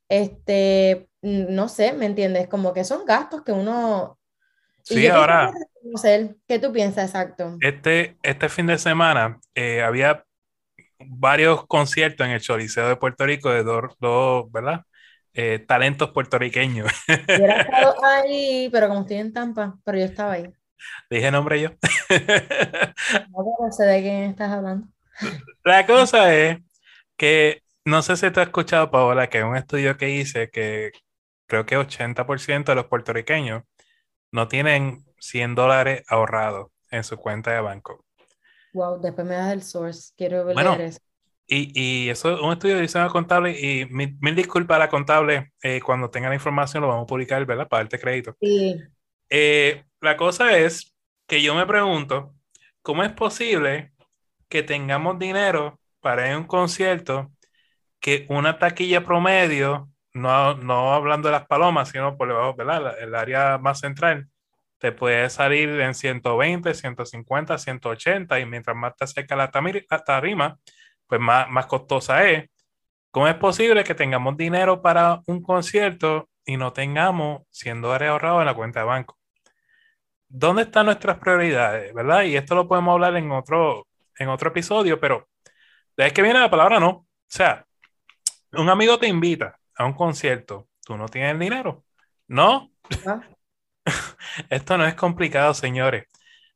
Este, 0.10 1.10
no 1.22 1.68
sé, 1.70 1.94
¿me 1.94 2.06
entiendes? 2.06 2.48
Como 2.48 2.74
que 2.74 2.84
son 2.84 3.06
gastos 3.06 3.44
que 3.44 3.52
uno 3.52 4.20
Sí, 4.86 5.08
ahora. 5.08 5.52
¿Qué 6.48 6.60
tú 6.60 6.72
piensas 6.72 7.06
exacto? 7.10 7.58
Este, 7.60 8.18
este 8.22 8.50
fin 8.50 8.68
de 8.68 8.78
semana 8.78 9.40
eh, 9.56 9.82
había 9.82 10.24
varios 11.00 11.66
conciertos 11.66 12.26
en 12.26 12.34
el 12.34 12.42
Choliseo 12.42 12.88
de 12.88 12.96
Puerto 12.96 13.26
Rico 13.26 13.50
de 13.50 13.64
dos, 13.64 14.52
¿verdad? 14.52 14.84
Eh, 15.34 15.60
talentos 15.68 16.12
puertorriqueños. 16.12 16.92
Yo 17.08 17.14
he 17.46 17.60
estado 17.62 17.96
ahí, 18.06 18.70
pero 18.72 18.88
como 18.88 19.02
estoy 19.02 19.18
en 19.18 19.34
Tampa, 19.34 19.76
pero 19.84 19.98
yo 19.98 20.06
estaba 20.06 20.34
ahí. 20.34 20.54
Dije 21.10 21.32
nombre 21.32 21.60
yo. 21.60 21.70
no 23.32 23.72
sé 23.72 23.84
de 23.86 24.02
quién 24.02 24.24
estás 24.30 24.52
hablando. 24.52 24.88
La 25.64 25.86
cosa 25.86 26.34
es 26.34 26.60
que 27.18 27.64
no 27.86 28.02
sé 28.02 28.18
si 28.18 28.30
tú 28.32 28.40
has 28.40 28.48
escuchado, 28.48 28.92
Paola, 28.92 29.28
que 29.30 29.44
un 29.44 29.58
estudio 29.58 29.98
que 29.98 30.12
hice 30.12 30.50
que 30.50 30.92
creo 31.48 31.66
que 31.66 31.78
80% 31.78 32.66
de 32.66 32.76
los 32.76 32.86
puertorriqueños 32.86 33.64
no 34.36 34.50
tienen 34.50 35.06
100 35.20 35.56
dólares 35.56 36.04
ahorrados 36.10 36.68
en 36.92 37.04
su 37.04 37.18
cuenta 37.18 37.52
de 37.52 37.62
banco. 37.62 38.06
Wow, 38.74 39.00
después 39.00 39.26
me 39.26 39.36
das 39.36 39.54
el 39.54 39.64
source, 39.64 40.14
quiero 40.18 40.44
ver 40.44 40.58
eso. 40.82 41.00
Y, 41.48 41.72
y, 41.80 42.10
eso 42.10 42.34
es 42.34 42.42
un 42.42 42.52
estudio 42.52 42.76
de 42.76 42.82
diseño 42.82 43.08
contable 43.10 43.58
y 43.58 43.86
mil, 43.86 44.36
disculpas 44.36 44.76
a 44.76 44.80
la 44.80 44.90
contable, 44.90 45.54
eh, 45.62 45.80
cuando 45.80 46.10
tenga 46.10 46.28
la 46.28 46.36
información 46.36 46.82
lo 46.82 46.90
vamos 46.90 47.04
a 47.04 47.08
publicar, 47.08 47.46
¿verdad? 47.46 47.68
Para 47.68 47.84
darte 47.84 48.00
crédito. 48.00 48.36
Sí. 48.42 48.76
Eh, 49.30 49.86
la 50.02 50.18
cosa 50.18 50.58
es 50.58 50.94
que 51.28 51.42
yo 51.42 51.56
me 51.56 51.66
pregunto, 51.66 52.34
¿cómo 52.82 53.04
es 53.04 53.12
posible 53.14 53.94
que 54.50 54.64
tengamos 54.64 55.18
dinero 55.18 55.80
para 56.02 56.28
ir 56.28 56.34
a 56.34 56.38
un 56.40 56.48
concierto 56.48 57.32
que 58.00 58.26
una 58.30 58.60
taquilla 58.60 59.06
promedio, 59.06 59.90
no, 60.16 60.56
no 60.56 60.94
hablando 60.94 61.28
de 61.28 61.34
las 61.34 61.46
palomas, 61.46 61.90
sino 61.90 62.18
por 62.18 62.30
debajo, 62.30 62.56
¿verdad? 62.56 62.98
El 63.00 63.16
área 63.16 63.58
más 63.58 63.80
central, 63.82 64.30
te 64.80 64.92
puede 64.94 65.30
salir 65.30 65.70
en 65.82 65.94
120, 65.94 66.74
150, 66.74 67.58
180 67.58 68.40
y 68.40 68.46
mientras 68.46 68.78
más 68.78 68.96
te 68.96 69.04
acerca 69.04 69.36
la 69.36 69.52
tarima, 69.52 70.58
pues 71.08 71.22
más, 71.22 71.50
más 71.50 71.66
costosa 71.68 72.30
es. 72.30 72.50
¿Cómo 73.12 73.28
es 73.28 73.36
posible 73.36 73.84
que 73.84 73.96
tengamos 73.96 74.38
dinero 74.38 74.82
para 74.82 75.22
un 75.28 75.42
concierto 75.42 76.30
y 76.46 76.58
no 76.58 76.74
tengamos 76.74 77.44
100 77.52 77.82
dólares 77.82 78.10
ahorrados 78.10 78.42
en 78.42 78.46
la 78.48 78.54
cuenta 78.54 78.80
de 78.82 78.86
banco? 78.86 79.18
¿Dónde 80.30 80.64
están 80.64 80.86
nuestras 80.88 81.18
prioridades? 81.20 81.94
¿Verdad? 81.94 82.24
Y 82.24 82.38
esto 82.38 82.56
lo 82.56 82.68
podemos 82.68 82.94
hablar 82.94 83.16
en 83.18 83.32
otro, 83.32 83.88
en 84.18 84.30
otro 84.30 84.50
episodio, 84.50 85.00
pero 85.00 85.28
de 85.98 86.12
que 86.12 86.22
viene 86.22 86.40
la 86.40 86.50
palabra 86.50 86.80
no. 86.80 86.90
O 86.90 87.08
sea, 87.28 87.66
un 88.54 88.70
amigo 88.70 88.98
te 88.98 89.08
invita 89.08 89.60
a 89.78 89.86
un 89.86 89.94
concierto, 89.94 90.68
tú 90.86 90.98
no 90.98 91.08
tienes 91.08 91.34
el 91.34 91.40
dinero. 91.40 91.84
No. 92.28 92.72
Esto 94.50 94.78
no 94.78 94.86
es 94.86 94.96
complicado, 94.96 95.54
señores. 95.54 96.06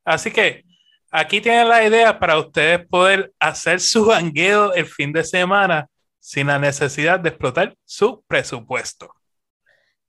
Así 0.04 0.32
que 0.32 0.64
aquí 1.12 1.42
tienen 1.42 1.68
la 1.68 1.86
idea 1.86 2.20
para 2.20 2.40
ustedes 2.40 2.88
poder 2.88 3.34
hacer 3.40 3.80
su 3.80 4.06
bangueo 4.06 4.74
el 4.74 4.86
fin 4.86 5.12
de 5.12 5.24
semana 5.24 5.88
sin 6.20 6.48
la 6.48 6.60
necesidad 6.60 7.20
de 7.20 7.30
explotar 7.30 7.76
su 7.86 8.24
presupuesto. 8.28 9.14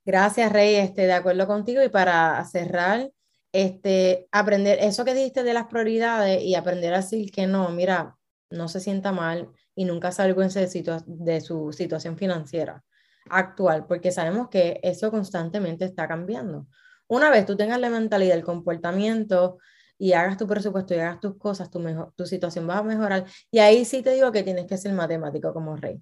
Gracias, 0.03 0.51
Rey. 0.51 0.75
Este, 0.75 1.05
de 1.05 1.13
acuerdo 1.13 1.45
contigo. 1.47 1.83
Y 1.83 1.89
para 1.89 2.43
cerrar, 2.45 3.11
este, 3.51 4.27
aprender 4.31 4.79
eso 4.81 5.05
que 5.05 5.13
dijiste 5.13 5.43
de 5.43 5.53
las 5.53 5.67
prioridades 5.67 6.41
y 6.41 6.55
aprender 6.55 6.93
a 6.93 6.97
decir 6.97 7.31
que 7.31 7.45
no, 7.45 7.69
mira, 7.69 8.17
no 8.49 8.67
se 8.67 8.79
sienta 8.79 9.11
mal 9.11 9.49
y 9.75 9.85
nunca 9.85 10.11
salgo 10.11 10.41
de 10.41 11.41
su 11.41 11.71
situación 11.71 12.17
financiera 12.17 12.83
actual, 13.29 13.85
porque 13.87 14.11
sabemos 14.11 14.49
que 14.49 14.79
eso 14.83 15.11
constantemente 15.11 15.85
está 15.85 16.07
cambiando. 16.07 16.67
Una 17.07 17.29
vez 17.29 17.45
tú 17.45 17.55
tengas 17.55 17.79
la 17.79 17.89
mentalidad, 17.89 18.37
el 18.37 18.43
comportamiento 18.43 19.57
y 19.97 20.13
hagas 20.13 20.37
tu 20.37 20.47
presupuesto 20.47 20.95
y 20.95 20.99
hagas 20.99 21.19
tus 21.19 21.37
cosas, 21.37 21.69
tu, 21.69 21.79
mejor, 21.79 22.13
tu 22.15 22.25
situación 22.25 22.67
va 22.67 22.77
a 22.77 22.83
mejorar. 22.83 23.25
Y 23.51 23.59
ahí 23.59 23.85
sí 23.85 24.01
te 24.01 24.13
digo 24.13 24.31
que 24.31 24.43
tienes 24.43 24.65
que 24.65 24.77
ser 24.77 24.93
matemático 24.93 25.53
como 25.53 25.75
rey. 25.75 26.01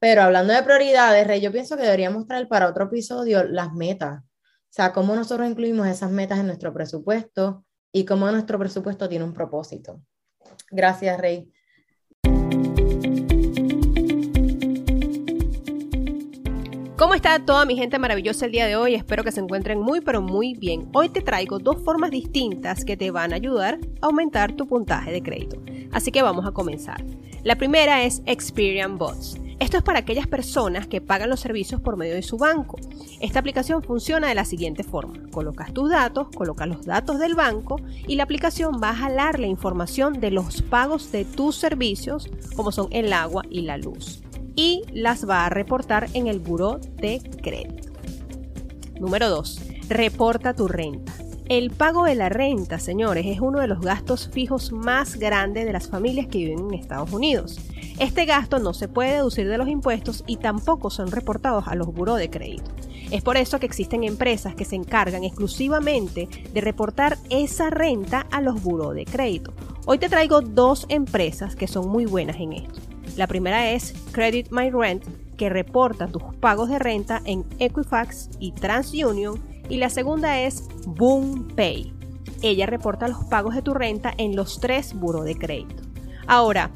Pero 0.00 0.22
hablando 0.22 0.54
de 0.54 0.62
prioridades, 0.62 1.26
Rey, 1.26 1.42
yo 1.42 1.52
pienso 1.52 1.76
que 1.76 1.82
deberíamos 1.82 2.26
traer 2.26 2.48
para 2.48 2.68
otro 2.68 2.84
episodio 2.86 3.44
las 3.44 3.72
metas. 3.74 4.22
O 4.22 4.72
sea, 4.72 4.92
cómo 4.92 5.14
nosotros 5.14 5.46
incluimos 5.48 5.86
esas 5.88 6.10
metas 6.10 6.38
en 6.38 6.46
nuestro 6.46 6.72
presupuesto 6.72 7.66
y 7.92 8.06
cómo 8.06 8.30
nuestro 8.30 8.58
presupuesto 8.58 9.08
tiene 9.10 9.26
un 9.26 9.34
propósito. 9.34 10.00
Gracias, 10.70 11.20
Rey. 11.20 11.52
¿Cómo 17.00 17.14
está 17.14 17.38
toda 17.38 17.64
mi 17.64 17.76
gente 17.76 17.98
maravillosa 17.98 18.44
el 18.44 18.52
día 18.52 18.66
de 18.66 18.76
hoy? 18.76 18.94
Espero 18.94 19.24
que 19.24 19.32
se 19.32 19.40
encuentren 19.40 19.80
muy 19.80 20.02
pero 20.02 20.20
muy 20.20 20.52
bien. 20.52 20.90
Hoy 20.92 21.08
te 21.08 21.22
traigo 21.22 21.58
dos 21.58 21.82
formas 21.82 22.10
distintas 22.10 22.84
que 22.84 22.94
te 22.94 23.10
van 23.10 23.32
a 23.32 23.36
ayudar 23.36 23.78
a 24.02 24.06
aumentar 24.06 24.52
tu 24.52 24.66
puntaje 24.66 25.10
de 25.10 25.22
crédito. 25.22 25.62
Así 25.92 26.12
que 26.12 26.20
vamos 26.20 26.44
a 26.44 26.50
comenzar. 26.50 27.02
La 27.42 27.56
primera 27.56 28.02
es 28.02 28.20
Experian 28.26 28.98
Bots. 28.98 29.40
Esto 29.60 29.78
es 29.78 29.82
para 29.82 30.00
aquellas 30.00 30.26
personas 30.26 30.86
que 30.88 31.00
pagan 31.00 31.30
los 31.30 31.40
servicios 31.40 31.80
por 31.80 31.96
medio 31.96 32.14
de 32.14 32.22
su 32.22 32.36
banco. 32.36 32.76
Esta 33.20 33.38
aplicación 33.38 33.82
funciona 33.82 34.28
de 34.28 34.34
la 34.34 34.44
siguiente 34.44 34.84
forma. 34.84 35.14
Colocas 35.30 35.72
tus 35.72 35.88
datos, 35.88 36.28
colocas 36.36 36.68
los 36.68 36.84
datos 36.84 37.18
del 37.18 37.34
banco 37.34 37.80
y 38.06 38.16
la 38.16 38.24
aplicación 38.24 38.78
va 38.78 38.90
a 38.90 38.96
jalar 38.96 39.40
la 39.40 39.46
información 39.46 40.20
de 40.20 40.32
los 40.32 40.60
pagos 40.60 41.10
de 41.12 41.24
tus 41.24 41.56
servicios 41.56 42.28
como 42.56 42.72
son 42.72 42.88
el 42.90 43.14
agua 43.14 43.42
y 43.48 43.62
la 43.62 43.78
luz 43.78 44.20
y 44.60 44.82
las 44.92 45.26
va 45.26 45.46
a 45.46 45.48
reportar 45.48 46.08
en 46.12 46.26
el 46.26 46.38
buró 46.38 46.80
de 46.96 47.22
crédito. 47.42 47.88
Número 49.00 49.30
2. 49.30 49.58
Reporta 49.88 50.52
tu 50.52 50.68
renta. 50.68 51.14
El 51.48 51.70
pago 51.70 52.04
de 52.04 52.14
la 52.14 52.28
renta, 52.28 52.78
señores, 52.78 53.24
es 53.26 53.40
uno 53.40 53.60
de 53.60 53.66
los 53.68 53.80
gastos 53.80 54.28
fijos 54.28 54.70
más 54.70 55.16
grandes 55.16 55.64
de 55.64 55.72
las 55.72 55.88
familias 55.88 56.26
que 56.26 56.40
viven 56.40 56.58
en 56.58 56.74
Estados 56.74 57.10
Unidos. 57.10 57.58
Este 57.98 58.26
gasto 58.26 58.58
no 58.58 58.74
se 58.74 58.86
puede 58.86 59.14
deducir 59.14 59.48
de 59.48 59.56
los 59.56 59.66
impuestos 59.66 60.24
y 60.26 60.36
tampoco 60.36 60.90
son 60.90 61.10
reportados 61.10 61.66
a 61.66 61.74
los 61.74 61.86
buró 61.86 62.16
de 62.16 62.28
crédito. 62.28 62.70
Es 63.10 63.22
por 63.22 63.38
eso 63.38 63.60
que 63.60 63.66
existen 63.66 64.04
empresas 64.04 64.54
que 64.54 64.66
se 64.66 64.76
encargan 64.76 65.24
exclusivamente 65.24 66.28
de 66.52 66.60
reportar 66.60 67.16
esa 67.30 67.70
renta 67.70 68.26
a 68.30 68.42
los 68.42 68.62
buró 68.62 68.92
de 68.92 69.06
crédito. 69.06 69.54
Hoy 69.86 69.96
te 69.96 70.10
traigo 70.10 70.42
dos 70.42 70.84
empresas 70.90 71.56
que 71.56 71.66
son 71.66 71.88
muy 71.88 72.04
buenas 72.04 72.36
en 72.36 72.52
esto. 72.52 72.78
La 73.20 73.26
primera 73.26 73.70
es 73.72 73.92
Credit 74.12 74.50
My 74.50 74.70
Rent, 74.70 75.04
que 75.36 75.50
reporta 75.50 76.06
tus 76.06 76.22
pagos 76.40 76.70
de 76.70 76.78
renta 76.78 77.20
en 77.26 77.44
Equifax 77.58 78.30
y 78.38 78.52
TransUnion. 78.52 79.38
Y 79.68 79.76
la 79.76 79.90
segunda 79.90 80.40
es 80.40 80.66
Boom 80.86 81.48
Pay. 81.54 81.92
Ella 82.40 82.64
reporta 82.64 83.08
los 83.08 83.22
pagos 83.26 83.54
de 83.54 83.60
tu 83.60 83.74
renta 83.74 84.14
en 84.16 84.36
los 84.36 84.58
tres 84.58 84.94
buros 84.94 85.26
de 85.26 85.36
crédito. 85.36 85.82
Ahora, 86.26 86.70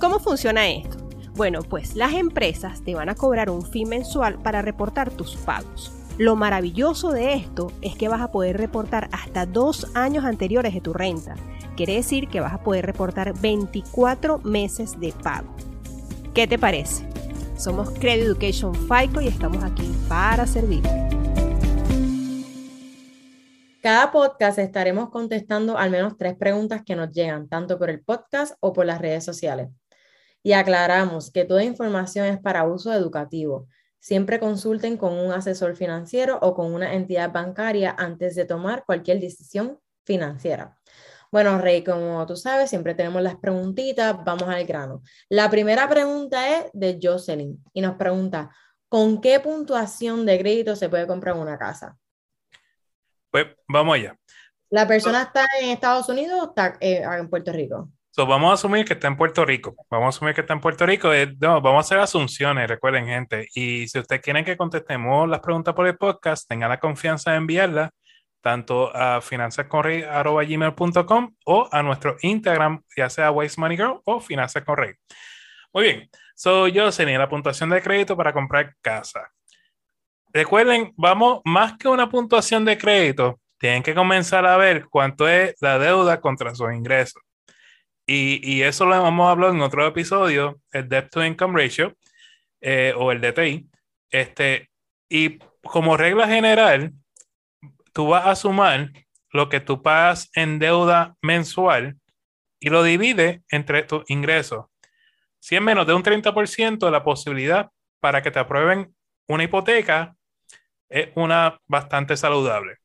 ¿cómo 0.00 0.20
funciona 0.20 0.68
esto? 0.68 0.98
Bueno, 1.34 1.62
pues 1.62 1.96
las 1.96 2.14
empresas 2.14 2.80
te 2.82 2.94
van 2.94 3.08
a 3.08 3.16
cobrar 3.16 3.50
un 3.50 3.66
fee 3.66 3.84
mensual 3.84 4.38
para 4.38 4.62
reportar 4.62 5.10
tus 5.10 5.34
pagos. 5.34 5.92
Lo 6.16 6.36
maravilloso 6.36 7.10
de 7.10 7.34
esto 7.34 7.72
es 7.82 7.96
que 7.96 8.06
vas 8.06 8.20
a 8.20 8.30
poder 8.30 8.56
reportar 8.56 9.08
hasta 9.10 9.46
dos 9.46 9.88
años 9.96 10.24
anteriores 10.24 10.74
de 10.74 10.80
tu 10.80 10.92
renta. 10.92 11.34
Quiere 11.74 11.94
decir 11.94 12.28
que 12.28 12.38
vas 12.38 12.52
a 12.52 12.62
poder 12.62 12.86
reportar 12.86 13.36
24 13.40 14.38
meses 14.44 15.00
de 15.00 15.12
pago. 15.12 15.48
¿Qué 16.38 16.46
te 16.46 16.56
parece? 16.56 17.04
Somos 17.56 17.90
Credit 17.98 18.26
Education 18.26 18.72
FICO 18.72 19.20
y 19.20 19.26
estamos 19.26 19.64
aquí 19.64 19.92
para 20.08 20.46
servir. 20.46 20.84
Cada 23.82 24.12
podcast 24.12 24.60
estaremos 24.60 25.10
contestando 25.10 25.76
al 25.76 25.90
menos 25.90 26.16
tres 26.16 26.36
preguntas 26.36 26.82
que 26.86 26.94
nos 26.94 27.10
llegan, 27.10 27.48
tanto 27.48 27.76
por 27.76 27.90
el 27.90 28.04
podcast 28.04 28.54
o 28.60 28.72
por 28.72 28.86
las 28.86 29.00
redes 29.00 29.24
sociales. 29.24 29.70
Y 30.44 30.52
aclaramos 30.52 31.32
que 31.32 31.44
toda 31.44 31.64
información 31.64 32.26
es 32.26 32.38
para 32.38 32.68
uso 32.68 32.92
educativo. 32.92 33.66
Siempre 33.98 34.38
consulten 34.38 34.96
con 34.96 35.14
un 35.14 35.32
asesor 35.32 35.74
financiero 35.74 36.38
o 36.40 36.54
con 36.54 36.72
una 36.72 36.94
entidad 36.94 37.32
bancaria 37.32 37.96
antes 37.98 38.36
de 38.36 38.44
tomar 38.44 38.84
cualquier 38.86 39.18
decisión 39.18 39.80
financiera. 40.04 40.78
Bueno, 41.30 41.58
Rey, 41.58 41.84
como 41.84 42.24
tú 42.26 42.36
sabes, 42.36 42.70
siempre 42.70 42.94
tenemos 42.94 43.20
las 43.20 43.36
preguntitas, 43.36 44.16
vamos 44.24 44.48
al 44.48 44.64
grano. 44.64 45.02
La 45.28 45.50
primera 45.50 45.88
pregunta 45.88 46.58
es 46.58 46.70
de 46.72 46.98
Jocelyn 47.02 47.62
y 47.72 47.80
nos 47.80 47.96
pregunta, 47.96 48.50
¿con 48.88 49.20
qué 49.20 49.38
puntuación 49.40 50.24
de 50.24 50.38
crédito 50.38 50.74
se 50.74 50.88
puede 50.88 51.06
comprar 51.06 51.36
una 51.36 51.58
casa? 51.58 51.96
Pues 53.30 53.46
vamos 53.68 53.96
allá. 53.96 54.16
¿La 54.70 54.86
persona 54.86 55.22
está 55.22 55.44
en 55.60 55.70
Estados 55.70 56.08
Unidos 56.08 56.40
o 56.40 56.48
está 56.48 56.76
eh, 56.80 57.02
en 57.02 57.28
Puerto 57.28 57.52
Rico? 57.52 57.90
vamos 58.24 58.50
a 58.50 58.54
asumir 58.54 58.84
que 58.84 58.94
está 58.94 59.06
en 59.06 59.16
Puerto 59.16 59.44
Rico. 59.44 59.76
Vamos 59.90 60.06
a 60.06 60.08
asumir 60.08 60.34
que 60.34 60.40
está 60.40 60.52
en 60.52 60.60
Puerto 60.60 60.84
Rico. 60.86 61.12
Eh, 61.12 61.34
vamos 61.38 61.76
a 61.76 61.80
hacer 61.80 61.98
asunciones, 61.98 62.68
recuerden, 62.68 63.06
gente. 63.06 63.46
Y 63.54 63.86
si 63.86 63.98
ustedes 63.98 64.22
quieren 64.22 64.44
que 64.44 64.56
contestemos 64.56 65.28
las 65.28 65.40
preguntas 65.40 65.74
por 65.74 65.86
el 65.86 65.96
podcast, 65.96 66.48
tengan 66.48 66.70
la 66.70 66.80
confianza 66.80 67.32
de 67.32 67.36
enviarlas 67.36 67.90
tanto 68.40 68.94
a 68.94 69.20
finanzasconrey.com 69.20 71.34
o 71.44 71.68
a 71.70 71.82
nuestro 71.82 72.16
Instagram, 72.22 72.82
ya 72.96 73.10
sea 73.10 73.30
Waste 73.30 73.60
Money 73.60 73.76
Girl 73.76 74.00
o 74.04 74.20
Finanzas 74.20 74.64
Muy 75.72 75.84
bien, 75.84 76.08
soy 76.34 76.72
yo, 76.72 76.90
tenía 76.90 77.18
la 77.18 77.28
puntuación 77.28 77.70
de 77.70 77.82
crédito 77.82 78.16
para 78.16 78.32
comprar 78.32 78.74
casa. 78.80 79.30
Recuerden, 80.32 80.92
vamos, 80.96 81.40
más 81.44 81.76
que 81.78 81.88
una 81.88 82.08
puntuación 82.08 82.64
de 82.64 82.78
crédito, 82.78 83.40
tienen 83.58 83.82
que 83.82 83.94
comenzar 83.94 84.46
a 84.46 84.56
ver 84.56 84.86
cuánto 84.88 85.28
es 85.28 85.54
la 85.60 85.78
deuda 85.78 86.20
contra 86.20 86.54
sus 86.54 86.72
ingresos. 86.72 87.22
Y, 88.06 88.40
y 88.42 88.62
eso 88.62 88.86
lo 88.86 88.94
hemos 88.94 89.30
hablado 89.30 89.52
en 89.52 89.60
otro 89.60 89.86
episodio, 89.86 90.58
el 90.72 90.88
Debt 90.88 91.10
to 91.10 91.24
Income 91.24 91.60
Ratio 91.60 91.94
eh, 92.60 92.92
o 92.96 93.12
el 93.12 93.20
DTI. 93.20 93.68
Este, 94.10 94.70
y 95.08 95.38
como 95.62 95.96
regla 95.96 96.26
general, 96.26 96.92
tú 97.98 98.06
vas 98.06 98.28
a 98.28 98.36
sumar 98.36 98.92
lo 99.32 99.48
que 99.48 99.58
tú 99.58 99.82
pagas 99.82 100.30
en 100.36 100.60
deuda 100.60 101.16
mensual 101.20 101.98
y 102.60 102.70
lo 102.70 102.84
divide 102.84 103.42
entre 103.50 103.82
tus 103.82 104.08
ingresos. 104.08 104.66
Si 105.40 105.56
es 105.56 105.60
menos 105.60 105.84
de 105.84 105.94
un 105.94 106.04
30%, 106.04 106.92
la 106.92 107.02
posibilidad 107.02 107.72
para 107.98 108.22
que 108.22 108.30
te 108.30 108.38
aprueben 108.38 108.94
una 109.26 109.42
hipoteca 109.42 110.14
es 110.88 111.08
una 111.16 111.58
bastante 111.66 112.16
saludable. 112.16 112.76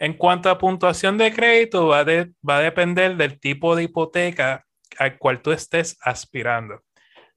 En 0.00 0.14
cuanto 0.14 0.50
a 0.50 0.58
puntuación 0.58 1.16
de 1.16 1.32
crédito, 1.32 1.86
va, 1.86 2.04
va 2.04 2.56
a 2.56 2.60
depender 2.60 3.16
del 3.16 3.38
tipo 3.38 3.76
de 3.76 3.84
hipoteca 3.84 4.66
al 4.98 5.16
cual 5.16 5.42
tú 5.42 5.52
estés 5.52 5.96
aspirando. 6.00 6.82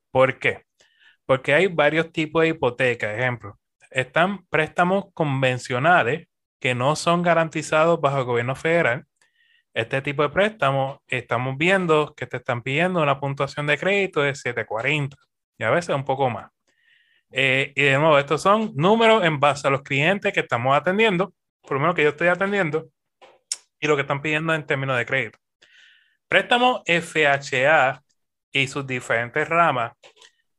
¿Por 0.09 0.39
qué? 0.39 0.63
Porque 1.27 1.53
hay 1.53 1.67
varios 1.67 2.11
tipos 2.11 2.41
de 2.41 2.47
hipotecas. 2.47 3.19
Ejemplo, 3.19 3.59
están 3.91 4.47
préstamos 4.47 5.13
convencionales 5.13 6.27
que 6.63 6.75
no 6.75 6.95
son 6.95 7.23
garantizados 7.23 7.99
bajo 7.99 8.19
el 8.19 8.23
gobierno 8.23 8.55
federal. 8.55 9.05
Este 9.73 10.01
tipo 10.01 10.23
de 10.23 10.29
préstamos 10.29 10.99
estamos 11.07 11.57
viendo 11.57 12.13
que 12.15 12.25
te 12.25 12.37
están 12.37 12.61
pidiendo 12.61 13.01
una 13.01 13.19
puntuación 13.19 13.67
de 13.67 13.77
crédito 13.77 14.21
de 14.21 14.33
740 14.33 15.17
y 15.57 15.63
a 15.65 15.71
veces 15.71 15.93
un 15.93 16.05
poco 16.05 16.29
más. 16.29 16.49
Eh, 17.31 17.73
y 17.75 17.83
de 17.83 17.97
nuevo, 17.97 18.17
estos 18.17 18.41
son 18.41 18.71
números 18.75 19.25
en 19.25 19.41
base 19.41 19.67
a 19.67 19.71
los 19.71 19.81
clientes 19.81 20.31
que 20.31 20.39
estamos 20.39 20.73
atendiendo, 20.73 21.33
por 21.63 21.73
lo 21.73 21.79
menos 21.81 21.95
que 21.95 22.03
yo 22.03 22.11
estoy 22.11 22.29
atendiendo, 22.29 22.87
y 23.77 23.87
lo 23.87 23.97
que 23.97 24.03
están 24.03 24.21
pidiendo 24.21 24.53
en 24.53 24.65
términos 24.65 24.97
de 24.97 25.05
crédito. 25.05 25.39
Préstamo 26.29 26.81
FHA 26.85 28.01
y 28.53 28.67
sus 28.69 28.87
diferentes 28.87 29.49
ramas. 29.49 29.91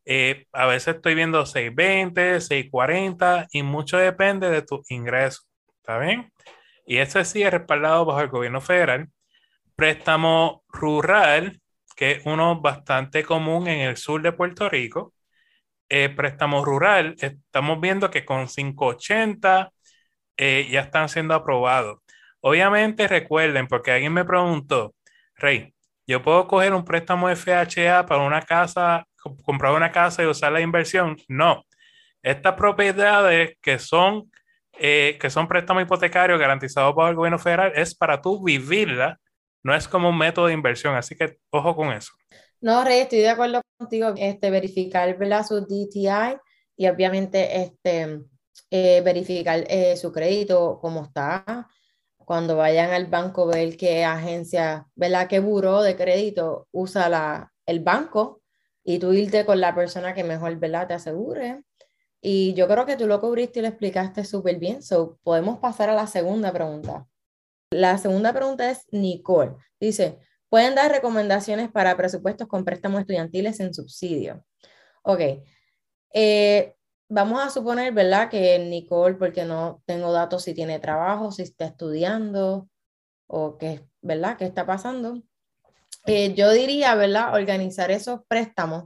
Eh, 0.04 0.44
a 0.52 0.66
veces 0.66 0.96
estoy 0.96 1.14
viendo 1.14 1.46
620, 1.46 2.42
640 2.42 3.46
y 3.52 3.62
mucho 3.62 3.96
depende 3.96 4.50
de 4.50 4.60
tu 4.60 4.82
ingreso. 4.90 5.44
¿Está 5.84 5.98
bien? 5.98 6.32
Y 6.86 6.96
ese 6.98 7.24
sí 7.26 7.42
es 7.42 7.50
respaldado 7.52 8.06
bajo 8.06 8.20
el 8.22 8.28
gobierno 8.28 8.60
federal. 8.62 9.10
Préstamo 9.76 10.64
rural, 10.68 11.60
que 11.96 12.12
es 12.12 12.26
uno 12.26 12.60
bastante 12.60 13.24
común 13.24 13.68
en 13.68 13.80
el 13.80 13.96
sur 13.98 14.22
de 14.22 14.32
Puerto 14.32 14.68
Rico 14.68 15.14
eh, 15.88 16.08
préstamo 16.08 16.64
rural, 16.64 17.14
estamos 17.20 17.80
viendo 17.80 18.10
que 18.10 18.24
con 18.24 18.48
580 18.48 19.70
eh, 20.36 20.68
ya 20.70 20.80
están 20.80 21.08
siendo 21.08 21.34
aprobados. 21.34 22.00
Obviamente 22.40 23.08
recuerden, 23.08 23.68
porque 23.68 23.92
alguien 23.92 24.12
me 24.12 24.24
preguntó, 24.24 24.94
Rey, 25.36 25.74
yo 26.06 26.22
puedo 26.22 26.46
coger 26.48 26.74
un 26.74 26.84
préstamo 26.84 27.28
FHA 27.30 28.06
para 28.06 28.22
una 28.22 28.42
casa, 28.42 29.06
comprar 29.44 29.74
una 29.74 29.92
casa 29.92 30.22
y 30.22 30.26
usar 30.26 30.52
la 30.52 30.60
inversión. 30.60 31.16
No, 31.28 31.64
estas 32.22 32.54
propiedades 32.54 33.56
que 33.62 33.78
son, 33.78 34.30
eh, 34.78 35.18
que 35.20 35.30
son 35.30 35.48
préstamos 35.48 35.82
hipotecarios 35.82 36.38
garantizados 36.38 36.94
por 36.94 37.08
el 37.08 37.14
gobierno 37.14 37.38
federal 37.38 37.72
es 37.74 37.94
para 37.94 38.20
tú 38.20 38.42
vivirla, 38.42 39.20
no 39.62 39.74
es 39.74 39.88
como 39.88 40.10
un 40.10 40.18
método 40.18 40.46
de 40.46 40.54
inversión, 40.54 40.94
así 40.94 41.14
que 41.16 41.38
ojo 41.50 41.74
con 41.74 41.92
eso. 41.92 42.12
No, 42.60 42.82
Rey, 42.84 43.00
estoy 43.00 43.18
de 43.18 43.28
acuerdo 43.28 43.60
contigo, 43.78 44.12
este, 44.16 44.50
verificar 44.50 45.16
¿verdad? 45.18 45.44
su 45.46 45.60
DTI 45.60 46.38
y 46.76 46.88
obviamente 46.88 47.62
este, 47.62 48.20
eh, 48.70 49.02
verificar 49.02 49.64
eh, 49.68 49.96
su 49.96 50.12
crédito, 50.12 50.78
cómo 50.80 51.04
está. 51.04 51.68
Cuando 52.16 52.56
vayan 52.56 52.90
al 52.90 53.06
banco, 53.06 53.46
ver 53.46 53.76
qué 53.76 54.04
agencia, 54.04 54.86
¿verdad? 54.94 55.28
qué 55.28 55.40
buro 55.40 55.82
de 55.82 55.94
crédito 55.94 56.68
usa 56.72 57.08
la, 57.08 57.52
el 57.66 57.80
banco 57.80 58.40
y 58.82 58.98
tú 58.98 59.12
irte 59.12 59.44
con 59.44 59.60
la 59.60 59.74
persona 59.74 60.14
que 60.14 60.24
mejor 60.24 60.56
¿verdad? 60.56 60.88
te 60.88 60.94
asegure. 60.94 61.62
Y 62.26 62.54
yo 62.54 62.66
creo 62.66 62.86
que 62.86 62.96
tú 62.96 63.06
lo 63.06 63.20
cubriste 63.20 63.58
y 63.58 63.62
lo 63.62 63.68
explicaste 63.68 64.24
súper 64.24 64.58
bien. 64.58 64.82
So, 64.82 65.18
podemos 65.22 65.58
pasar 65.58 65.90
a 65.90 65.94
la 65.94 66.06
segunda 66.06 66.52
pregunta. 66.52 67.06
La 67.70 67.98
segunda 67.98 68.32
pregunta 68.32 68.70
es 68.70 68.86
Nicole. 68.90 69.56
Dice, 69.78 70.18
Pueden 70.54 70.76
dar 70.76 70.88
recomendaciones 70.92 71.68
para 71.68 71.96
presupuestos 71.96 72.46
con 72.46 72.64
préstamos 72.64 73.00
estudiantiles 73.00 73.58
en 73.58 73.74
subsidio. 73.74 74.44
Ok. 75.02 75.20
Eh, 76.12 76.76
vamos 77.08 77.42
a 77.42 77.50
suponer, 77.50 77.92
¿verdad? 77.92 78.30
Que 78.30 78.60
Nicole, 78.60 79.16
porque 79.16 79.44
no 79.44 79.82
tengo 79.84 80.12
datos 80.12 80.44
si 80.44 80.54
tiene 80.54 80.78
trabajo, 80.78 81.32
si 81.32 81.42
está 81.42 81.64
estudiando 81.64 82.68
o 83.26 83.58
qué, 83.58 83.84
¿verdad? 84.00 84.36
¿Qué 84.36 84.44
está 84.44 84.64
pasando? 84.64 85.24
Eh, 86.06 86.34
yo 86.34 86.52
diría, 86.52 86.94
¿verdad? 86.94 87.34
Organizar 87.34 87.90
esos 87.90 88.20
préstamos 88.28 88.84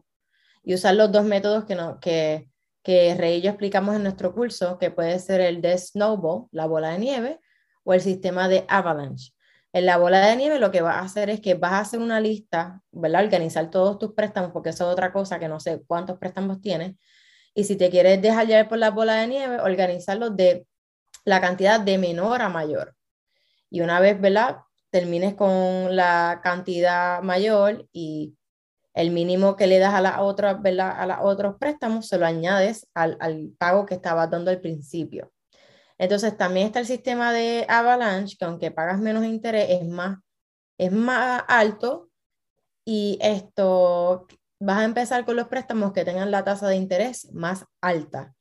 y 0.65 0.73
usar 0.73 0.95
los 0.95 1.13
dos 1.13 1.27
métodos 1.27 1.67
que, 1.67 1.75
no, 1.75 2.01
que, 2.01 2.48
que 2.89 3.15
Rey 3.15 3.37
y 3.37 3.41
yo 3.43 3.51
explicamos 3.51 3.97
en 3.97 4.03
nuestro 4.03 4.33
curso, 4.33 4.79
que 4.79 4.91
puede 4.91 5.19
ser 5.19 5.43
el 5.43 5.61
de 5.61 5.77
Snowball, 5.77 6.47
la 6.53 6.65
bola 6.65 6.89
de 6.89 6.99
nieve, 6.99 7.39
o 7.85 7.93
el 7.93 8.01
sistema 8.01 8.49
de 8.49 8.65
Avalanche. 8.67 9.35
En 9.75 9.85
la 9.85 9.99
bola 9.99 10.25
de 10.25 10.37
nieve 10.37 10.59
lo 10.59 10.71
que 10.71 10.81
vas 10.81 10.97
a 10.97 11.01
hacer 11.01 11.29
es 11.29 11.43
que 11.43 11.53
vas 11.53 11.73
a 11.73 11.81
hacer 11.81 12.01
una 12.01 12.19
lista, 12.19 12.81
¿verdad? 12.91 13.25
Organizar 13.25 13.69
todos 13.69 13.99
tus 13.99 14.15
préstamos, 14.15 14.53
porque 14.53 14.71
eso 14.71 14.87
es 14.87 14.93
otra 14.95 15.13
cosa 15.13 15.39
que 15.39 15.49
no 15.49 15.61
sé 15.61 15.83
cuántos 15.87 16.17
préstamos 16.17 16.63
tienes. 16.63 16.97
Y 17.53 17.65
si 17.65 17.77
te 17.77 17.91
quieres 17.91 18.23
dejar 18.23 18.47
llevar 18.47 18.71
por 18.71 18.79
la 18.79 18.91
bola 18.91 19.17
de 19.17 19.27
nieve, 19.27 19.61
organizarlos 19.61 20.35
de 20.35 20.67
la 21.27 21.43
cantidad 21.43 21.79
de 21.79 21.99
menor 21.99 22.41
a 22.41 22.49
mayor. 22.49 22.97
Y 23.69 23.83
una 23.83 24.01
vez, 24.01 24.19
¿verdad? 24.19 24.61
Termines 24.89 25.35
con 25.35 25.95
la 25.95 26.41
cantidad 26.43 27.21
mayor 27.21 27.87
y 27.93 28.38
el 28.99 29.13
mínimo 29.13 29.55
que 29.55 29.69
le 29.69 29.79
das 29.79 29.95
a 29.95 30.01
las 30.01 30.19
otras, 30.19 30.61
¿verdad? 30.61 30.91
A 30.99 31.07
los 31.07 31.19
otros 31.23 31.57
préstamos, 31.61 32.09
se 32.09 32.19
lo 32.19 32.27
añades 32.27 32.89
al, 32.95 33.17
al 33.21 33.53
pago 33.57 33.87
que 33.87 33.95
estabas 33.95 34.29
dando 34.29 34.51
al 34.51 34.61
principio. 34.61 35.33
Entonces 35.99 36.37
también 36.37 36.67
está 36.67 36.81
el 36.81 36.87
sistema 36.87 37.33
de 37.33 37.65
Avalanche, 37.69 38.37
que 38.37 38.45
aunque 38.45 38.73
pagas 38.73 38.99
menos 38.99 39.25
interés, 39.25 39.69
es 39.71 39.87
más, 39.87 40.19
es 40.79 40.91
más 40.91 41.45
alto 41.47 42.11
y 42.85 43.19
esto 43.21 44.27
vas 44.59 44.79
a 44.79 44.85
empezar 44.85 45.25
con 45.25 45.37
los 45.37 45.47
préstamos 45.47 45.93
que 45.93 46.05
tengan 46.05 46.33
la 46.33 46.43
tasa 46.43 46.67
de 46.67 46.75
interés 46.75 47.33
más 47.33 47.65
alta 47.81 48.35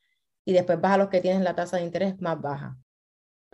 y 0.43 0.53
después 0.53 0.81
vas 0.81 0.93
a 0.93 0.97
los 0.97 1.09
que 1.09 1.21
tienen 1.21 1.43
la 1.43 1.55
tasa 1.55 1.77
de 1.77 1.83
interés 1.83 2.19
más 2.19 2.41
baja. 2.41 2.77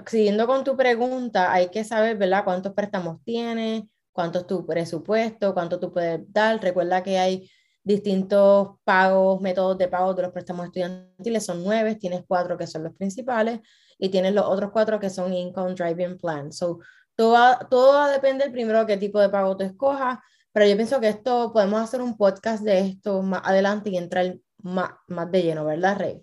Siguiendo 0.06 0.48
con 0.48 0.64
tu 0.64 0.78
pregunta, 0.78 1.52
hay 1.52 1.70
que 1.70 1.84
saber, 1.84 2.18
¿verdad? 2.18 2.46
¿Cuántos 2.46 2.74
préstamos 2.74 3.22
tienes? 3.26 3.84
¿Cuánto 4.14 4.40
es 4.40 4.48
tu 4.48 4.66
presupuesto? 4.66 5.54
¿Cuánto 5.54 5.80
tú 5.80 5.92
puedes 5.92 6.22
dar? 6.32 6.62
Recuerda 6.62 7.04
que 7.04 7.18
hay 7.18 7.50
distintos 7.84 8.78
pagos, 8.86 9.42
métodos 9.42 9.78
de 9.78 9.90
pago 9.90 10.14
de 10.14 10.24
los 10.24 10.32
préstamos 10.32 10.68
estudiantiles, 10.68 11.46
son 11.46 11.64
nueve, 11.64 11.96
tienes 11.96 12.24
cuatro 12.26 12.58
que 12.58 12.68
son 12.68 12.84
los 12.84 12.96
principales 12.96 13.60
y 13.98 14.10
tienes 14.10 14.34
los 14.34 14.46
otros 14.46 14.72
cuatro 14.72 15.00
que 15.00 15.10
son 15.10 15.34
Income 15.34 15.74
Driving 15.74 16.18
Plan. 16.18 16.54
So, 16.54 16.80
todo, 17.16 17.58
todo 17.70 17.94
va 17.94 18.06
a 18.06 18.12
depender 18.12 18.52
primero 18.52 18.80
de 18.80 18.86
qué 18.86 18.98
tipo 18.98 19.20
de 19.20 19.30
pago 19.30 19.58
tú 19.58 19.66
escojas, 19.66 20.20
pero 20.54 20.66
yo 20.66 20.76
pienso 20.76 21.02
que 21.02 21.10
esto, 21.10 21.52
podemos 21.52 21.82
hacer 21.82 22.02
un 22.02 22.16
podcast 22.16 22.64
de 22.64 22.80
esto 22.80 23.22
más 23.22 23.42
adelante 23.44 23.90
y 23.90 23.98
entrar 23.98 24.36
más, 24.60 24.92
más 25.08 25.30
de 25.32 25.44
lleno, 25.44 25.66
¿verdad, 25.66 25.98
Rey? 25.98 26.22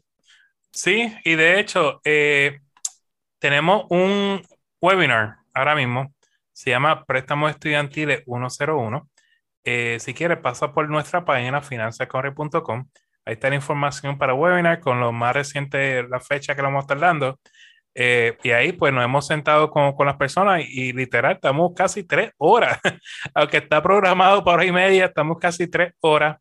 Sí, 0.72 1.12
y 1.24 1.34
de 1.34 1.60
hecho, 1.60 2.00
eh, 2.04 2.60
tenemos 3.38 3.84
un 3.90 4.40
webinar 4.80 5.36
ahora 5.52 5.74
mismo, 5.74 6.14
se 6.60 6.68
llama 6.68 7.06
Préstamos 7.06 7.52
Estudiantiles 7.52 8.22
101. 8.26 9.08
Eh, 9.64 9.96
si 9.98 10.12
quieres, 10.12 10.36
pasa 10.38 10.74
por 10.74 10.90
nuestra 10.90 11.24
página 11.24 11.62
finanzascorre.com 11.62 12.86
Ahí 13.24 13.32
está 13.34 13.48
la 13.48 13.54
información 13.54 14.18
para 14.18 14.34
webinar 14.34 14.80
con 14.80 15.00
lo 15.00 15.10
más 15.10 15.34
reciente, 15.34 16.02
la 16.02 16.20
fecha 16.20 16.54
que 16.54 16.60
lo 16.60 16.68
vamos 16.68 16.80
a 16.80 16.84
estar 16.84 16.98
dando. 16.98 17.40
Eh, 17.94 18.36
y 18.42 18.50
ahí 18.50 18.72
pues 18.72 18.92
nos 18.92 19.02
hemos 19.02 19.26
sentado 19.26 19.70
con, 19.70 19.94
con 19.94 20.06
las 20.06 20.16
personas 20.16 20.62
y, 20.68 20.92
literal 20.92 21.32
estamos 21.32 21.72
casi 21.74 22.04
tres 22.04 22.32
horas, 22.36 22.78
aunque 23.34 23.56
está 23.56 23.82
programado 23.82 24.44
para 24.44 24.56
hora 24.56 24.64
y 24.66 24.72
media, 24.72 25.06
estamos 25.06 25.38
casi 25.38 25.66
tres 25.66 25.94
horas 26.00 26.36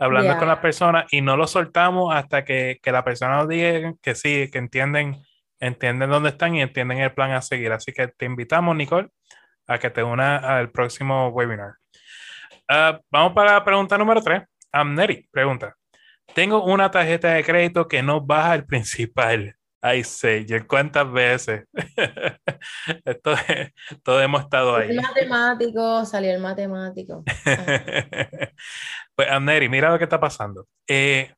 hablando 0.00 0.36
con 0.36 0.48
las 0.48 0.58
personas 0.58 1.04
y 1.12 1.20
no 1.20 1.36
lo 1.36 1.46
soltamos 1.46 2.12
hasta 2.12 2.44
que, 2.44 2.80
que 2.82 2.90
la 2.90 3.04
persona 3.04 3.36
nos 3.36 3.48
diga 3.48 3.94
que 4.02 4.16
sí, 4.16 4.50
que 4.50 4.58
entienden, 4.58 5.22
entienden 5.60 6.10
dónde 6.10 6.30
están 6.30 6.56
y 6.56 6.60
entienden 6.60 6.98
el 6.98 7.14
plan 7.14 7.30
a 7.30 7.40
seguir. 7.40 7.70
Así 7.70 7.92
que 7.92 8.08
te 8.08 8.24
invitamos, 8.26 8.74
Nicole, 8.74 9.10
a 9.70 9.78
que 9.78 9.88
te 9.88 10.02
una 10.02 10.36
al 10.36 10.70
próximo 10.70 11.28
webinar. 11.28 11.74
Ah, 12.68 13.00
vamos 13.08 13.32
para 13.34 13.52
la 13.52 13.64
pregunta 13.64 13.96
número 13.96 14.20
tres. 14.20 14.42
Amneri 14.72 15.28
pregunta. 15.30 15.76
Tengo 16.34 16.64
una 16.64 16.90
tarjeta 16.90 17.28
de 17.28 17.44
crédito 17.44 17.86
que 17.86 18.02
no 18.02 18.20
baja 18.20 18.56
el 18.56 18.66
principal. 18.66 19.54
Ay, 19.80 20.02
sé, 20.02 20.44
¿cuántas 20.66 21.10
veces? 21.10 21.64
Esto, 23.04 23.34
todos 24.02 24.22
hemos 24.22 24.42
estado 24.42 24.76
ahí. 24.76 24.90
El 24.90 25.00
matemático, 25.00 26.04
salió 26.04 26.32
el 26.32 26.40
matemático. 26.40 27.22
pues, 29.14 29.30
Amneri, 29.30 29.68
mira 29.68 29.90
lo 29.90 29.98
que 29.98 30.04
está 30.04 30.18
pasando. 30.18 30.66
Eh, 30.88 31.32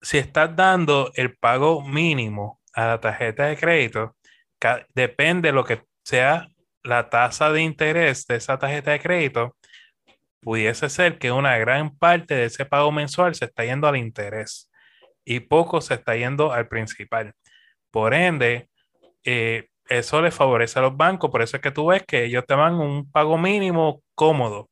si 0.00 0.18
estás 0.18 0.54
dando 0.54 1.10
el 1.14 1.36
pago 1.38 1.82
mínimo 1.82 2.60
a 2.74 2.86
la 2.86 3.00
tarjeta 3.00 3.46
de 3.46 3.56
crédito, 3.56 4.14
depende 4.94 5.48
de 5.48 5.52
lo 5.52 5.64
que 5.64 5.82
sea 6.04 6.51
la 6.84 7.10
tasa 7.10 7.52
de 7.52 7.62
interés 7.62 8.26
de 8.26 8.36
esa 8.36 8.58
tarjeta 8.58 8.92
de 8.92 9.00
crédito, 9.00 9.56
pudiese 10.40 10.88
ser 10.88 11.18
que 11.18 11.32
una 11.32 11.56
gran 11.58 11.96
parte 11.96 12.34
de 12.34 12.44
ese 12.46 12.66
pago 12.66 12.92
mensual 12.92 13.34
se 13.34 13.46
está 13.46 13.64
yendo 13.64 13.86
al 13.86 13.96
interés 13.96 14.70
y 15.24 15.40
poco 15.40 15.80
se 15.80 15.94
está 15.94 16.16
yendo 16.16 16.52
al 16.52 16.68
principal. 16.68 17.34
Por 17.90 18.14
ende, 18.14 18.68
eh, 19.24 19.68
eso 19.88 20.22
le 20.22 20.30
favorece 20.30 20.78
a 20.78 20.82
los 20.82 20.96
bancos, 20.96 21.30
por 21.30 21.42
eso 21.42 21.56
es 21.56 21.62
que 21.62 21.70
tú 21.70 21.86
ves 21.86 22.04
que 22.06 22.24
ellos 22.24 22.44
te 22.46 22.56
dan 22.56 22.74
un 22.74 23.10
pago 23.10 23.38
mínimo 23.38 24.02
cómodo, 24.14 24.70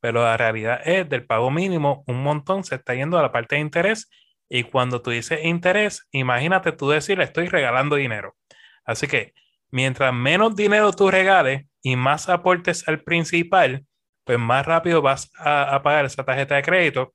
pero 0.00 0.22
la 0.22 0.36
realidad 0.36 0.80
es 0.84 1.08
del 1.08 1.26
pago 1.26 1.50
mínimo, 1.50 2.04
un 2.06 2.22
montón 2.22 2.64
se 2.64 2.76
está 2.76 2.94
yendo 2.94 3.18
a 3.18 3.22
la 3.22 3.32
parte 3.32 3.56
de 3.56 3.62
interés 3.62 4.08
y 4.48 4.64
cuando 4.64 5.02
tú 5.02 5.10
dices 5.10 5.44
interés, 5.44 6.06
imagínate 6.12 6.72
tú 6.72 6.88
decir, 6.90 7.20
estoy 7.20 7.48
regalando 7.48 7.96
dinero. 7.96 8.36
Así 8.84 9.06
que 9.06 9.34
mientras 9.70 10.12
menos 10.12 10.56
dinero 10.56 10.92
tú 10.92 11.10
regales 11.10 11.66
y 11.82 11.96
más 11.96 12.28
aportes 12.28 12.86
al 12.88 13.02
principal, 13.02 13.84
pues 14.24 14.38
más 14.38 14.66
rápido 14.66 15.00
vas 15.02 15.30
a, 15.38 15.80
pagar 15.82 16.04
esa 16.04 16.24
tarjeta 16.24 16.56
de 16.56 16.62
crédito 16.62 17.14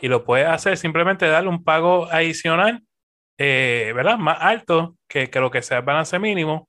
y 0.00 0.08
lo 0.08 0.24
puedes 0.24 0.48
hacer 0.48 0.76
simplemente 0.76 1.26
darle 1.26 1.50
un 1.50 1.62
pago 1.62 2.08
adicional, 2.10 2.82
eh, 3.38 3.92
¿verdad? 3.94 4.18
Más 4.18 4.38
alto 4.40 4.96
que, 5.08 5.30
lo 5.34 5.50
que 5.50 5.62
sea 5.62 5.78
el 5.78 5.84
balance 5.84 6.18
mínimo. 6.18 6.68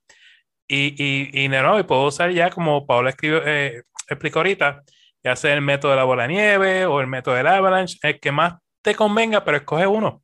Y, 0.68 0.96
y, 1.02 1.46
y, 1.46 1.48
no, 1.48 1.80
y 1.80 1.84
puedo 1.84 2.06
usar 2.08 2.32
ya 2.32 2.50
como 2.50 2.86
Paola 2.86 3.12
escribió, 3.12 3.42
eh, 3.46 3.84
explicó 4.10 4.40
ahorita, 4.40 4.84
ya 5.24 5.36
sea 5.36 5.54
el 5.54 5.62
método 5.62 5.92
de 5.92 5.98
la 5.98 6.04
bola 6.04 6.24
de 6.24 6.30
nieve 6.30 6.86
o 6.86 7.02
el 7.02 7.08
método 7.08 7.36
del 7.36 7.48
avalanche, 7.48 7.98
el 8.04 8.20
que 8.20 8.32
más 8.32 8.56
te 8.82 8.96
convenga, 8.96 9.44
pero 9.44 9.58
escoge 9.58 9.88
uno. 9.88 10.24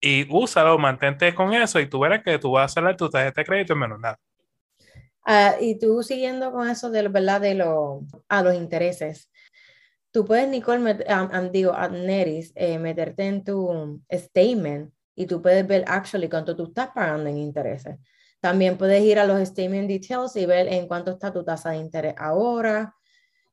Y 0.00 0.26
úsalo, 0.30 0.78
mantente 0.78 1.34
con 1.34 1.54
eso 1.54 1.80
y 1.80 1.86
tú 1.86 2.00
verás 2.00 2.22
que 2.24 2.38
tú 2.38 2.52
vas 2.52 2.76
a 2.76 2.80
hacer 2.80 2.96
tu 2.96 3.08
tarjeta 3.10 3.40
de 3.40 3.44
crédito 3.46 3.72
en 3.74 3.78
menos 3.80 4.00
nada. 4.00 4.18
Ah, 5.24 5.56
y 5.60 5.78
tú 5.78 6.02
siguiendo 6.02 6.52
con 6.52 6.68
eso 6.68 6.90
de, 6.90 7.06
¿verdad? 7.08 7.40
de 7.40 7.54
lo, 7.54 8.02
a 8.28 8.42
los 8.42 8.54
intereses, 8.54 9.30
tú 10.10 10.24
puedes, 10.24 10.48
Nicole, 10.48 10.98
digo, 11.52 11.72
a 11.72 11.88
Neris, 11.88 12.52
eh, 12.56 12.78
meterte 12.78 13.26
en 13.26 13.44
tu 13.44 14.02
statement 14.10 14.92
y 15.14 15.26
tú 15.26 15.40
puedes 15.42 15.66
ver 15.66 15.84
actually 15.86 16.28
cuánto 16.28 16.56
tú 16.56 16.64
estás 16.64 16.90
pagando 16.94 17.28
en 17.30 17.38
intereses. 17.38 17.98
También 18.40 18.76
puedes 18.78 19.02
ir 19.04 19.18
a 19.20 19.24
los 19.26 19.40
statement 19.48 19.88
details 19.88 20.34
y 20.36 20.46
ver 20.46 20.66
en 20.68 20.88
cuánto 20.88 21.12
está 21.12 21.32
tu 21.32 21.44
tasa 21.44 21.70
de 21.70 21.76
interés 21.78 22.14
ahora. 22.18 22.96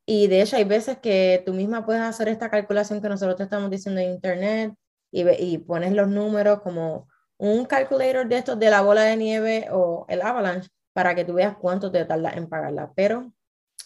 Y 0.06 0.28
de 0.28 0.42
hecho 0.42 0.58
hay 0.58 0.64
veces 0.64 0.98
que 1.00 1.44
tú 1.46 1.54
misma 1.54 1.86
puedes 1.86 2.02
hacer 2.02 2.30
esta 2.30 2.50
calculación 2.50 3.02
que 3.02 3.10
nosotros 3.10 3.38
te 3.38 3.44
estamos 3.44 3.70
diciendo 3.70 4.02
en 4.02 4.12
internet 4.12 4.74
y, 5.12 5.30
y 5.30 5.60
pones 5.60 5.94
los 5.94 6.08
números 6.08 6.62
como 6.62 7.08
un 7.38 7.66
calculator 7.66 8.28
de 8.28 8.38
estos 8.40 8.60
de 8.60 8.70
la 8.72 8.82
bola 8.82 9.04
de 9.04 9.16
nieve 9.18 9.68
o 9.72 10.06
el 10.10 10.22
avalanche 10.22 10.70
para 11.00 11.16
que 11.16 11.24
tú 11.24 11.36
veas 11.36 11.56
cuánto 11.56 11.90
te 11.94 12.04
tarda 12.04 12.32
en 12.32 12.50
pagarla. 12.50 12.92
Pero, 12.94 13.32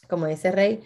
como 0.09 0.25
dice 0.25 0.51
Rey, 0.51 0.83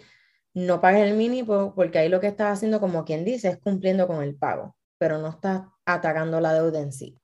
no 0.52 0.78
pagues 0.78 1.08
el 1.08 1.16
mínimo 1.16 1.72
porque 1.74 2.00
ahí 2.00 2.10
lo 2.10 2.20
que 2.20 2.26
estás 2.26 2.52
haciendo, 2.52 2.80
como 2.80 3.06
quien 3.06 3.24
dice, 3.24 3.48
es 3.48 3.56
cumpliendo 3.56 4.06
con 4.06 4.22
el 4.22 4.36
pago, 4.36 4.76
pero 4.98 5.16
no 5.16 5.28
estás 5.28 5.62
atacando 5.86 6.38
la 6.38 6.52
deuda 6.52 6.80
en 6.80 6.92
sí. 6.92 7.18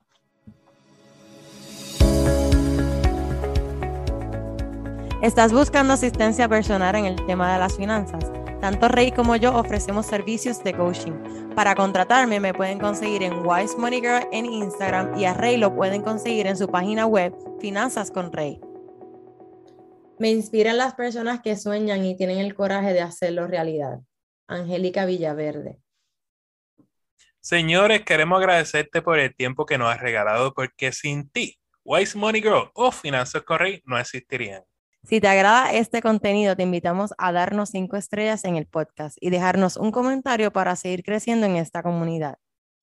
¿Estás 5.21 5.53
buscando 5.53 5.93
asistencia 5.93 6.49
personal 6.49 6.95
en 6.95 7.05
el 7.05 7.23
tema 7.27 7.53
de 7.53 7.59
las 7.59 7.77
finanzas? 7.77 8.23
Tanto 8.59 8.87
Rey 8.87 9.11
como 9.11 9.35
yo 9.35 9.55
ofrecemos 9.55 10.07
servicios 10.07 10.63
de 10.63 10.73
coaching. 10.73 11.51
Para 11.53 11.75
contratarme 11.75 12.39
me 12.39 12.55
pueden 12.55 12.79
conseguir 12.79 13.21
en 13.21 13.45
Wise 13.45 13.77
Money 13.77 14.01
Girl 14.01 14.27
en 14.31 14.47
Instagram 14.47 15.15
y 15.15 15.25
a 15.25 15.35
Rey 15.35 15.57
lo 15.57 15.75
pueden 15.75 16.01
conseguir 16.01 16.47
en 16.47 16.57
su 16.57 16.67
página 16.67 17.05
web 17.05 17.35
Finanzas 17.59 18.09
con 18.09 18.33
Rey. 18.33 18.59
Me 20.17 20.29
inspiran 20.29 20.77
las 20.77 20.93
personas 20.93 21.41
que 21.41 21.57
sueñan 21.57 22.05
y 22.05 22.15
tienen 22.15 22.39
el 22.39 22.55
coraje 22.55 22.93
de 22.93 23.01
hacerlo 23.01 23.47
realidad. 23.47 23.99
Angélica 24.47 25.05
Villaverde. 25.05 25.79
Señores, 27.41 28.03
queremos 28.03 28.39
agradecerte 28.39 29.01
por 29.01 29.19
el 29.19 29.35
tiempo 29.35 29.65
que 29.65 29.77
nos 29.77 29.93
has 29.93 29.99
regalado 29.99 30.53
porque 30.53 30.91
sin 30.91 31.29
ti, 31.29 31.59
Wise 31.83 32.17
Money 32.17 32.41
Girl 32.41 32.71
o 32.73 32.91
Finanzas 32.91 33.43
Correy 33.43 33.81
no 33.85 33.99
existirían. 33.99 34.63
Si 35.03 35.21
te 35.21 35.27
agrada 35.27 35.71
este 35.73 36.01
contenido, 36.01 36.55
te 36.55 36.63
invitamos 36.63 37.13
a 37.19 37.31
darnos 37.31 37.69
cinco 37.69 37.97
estrellas 37.97 38.43
en 38.45 38.55
el 38.55 38.65
podcast 38.65 39.17
y 39.21 39.29
dejarnos 39.29 39.77
un 39.77 39.91
comentario 39.91 40.51
para 40.51 40.75
seguir 40.75 41.03
creciendo 41.03 41.45
en 41.45 41.57
esta 41.57 41.83
comunidad. 41.83 42.39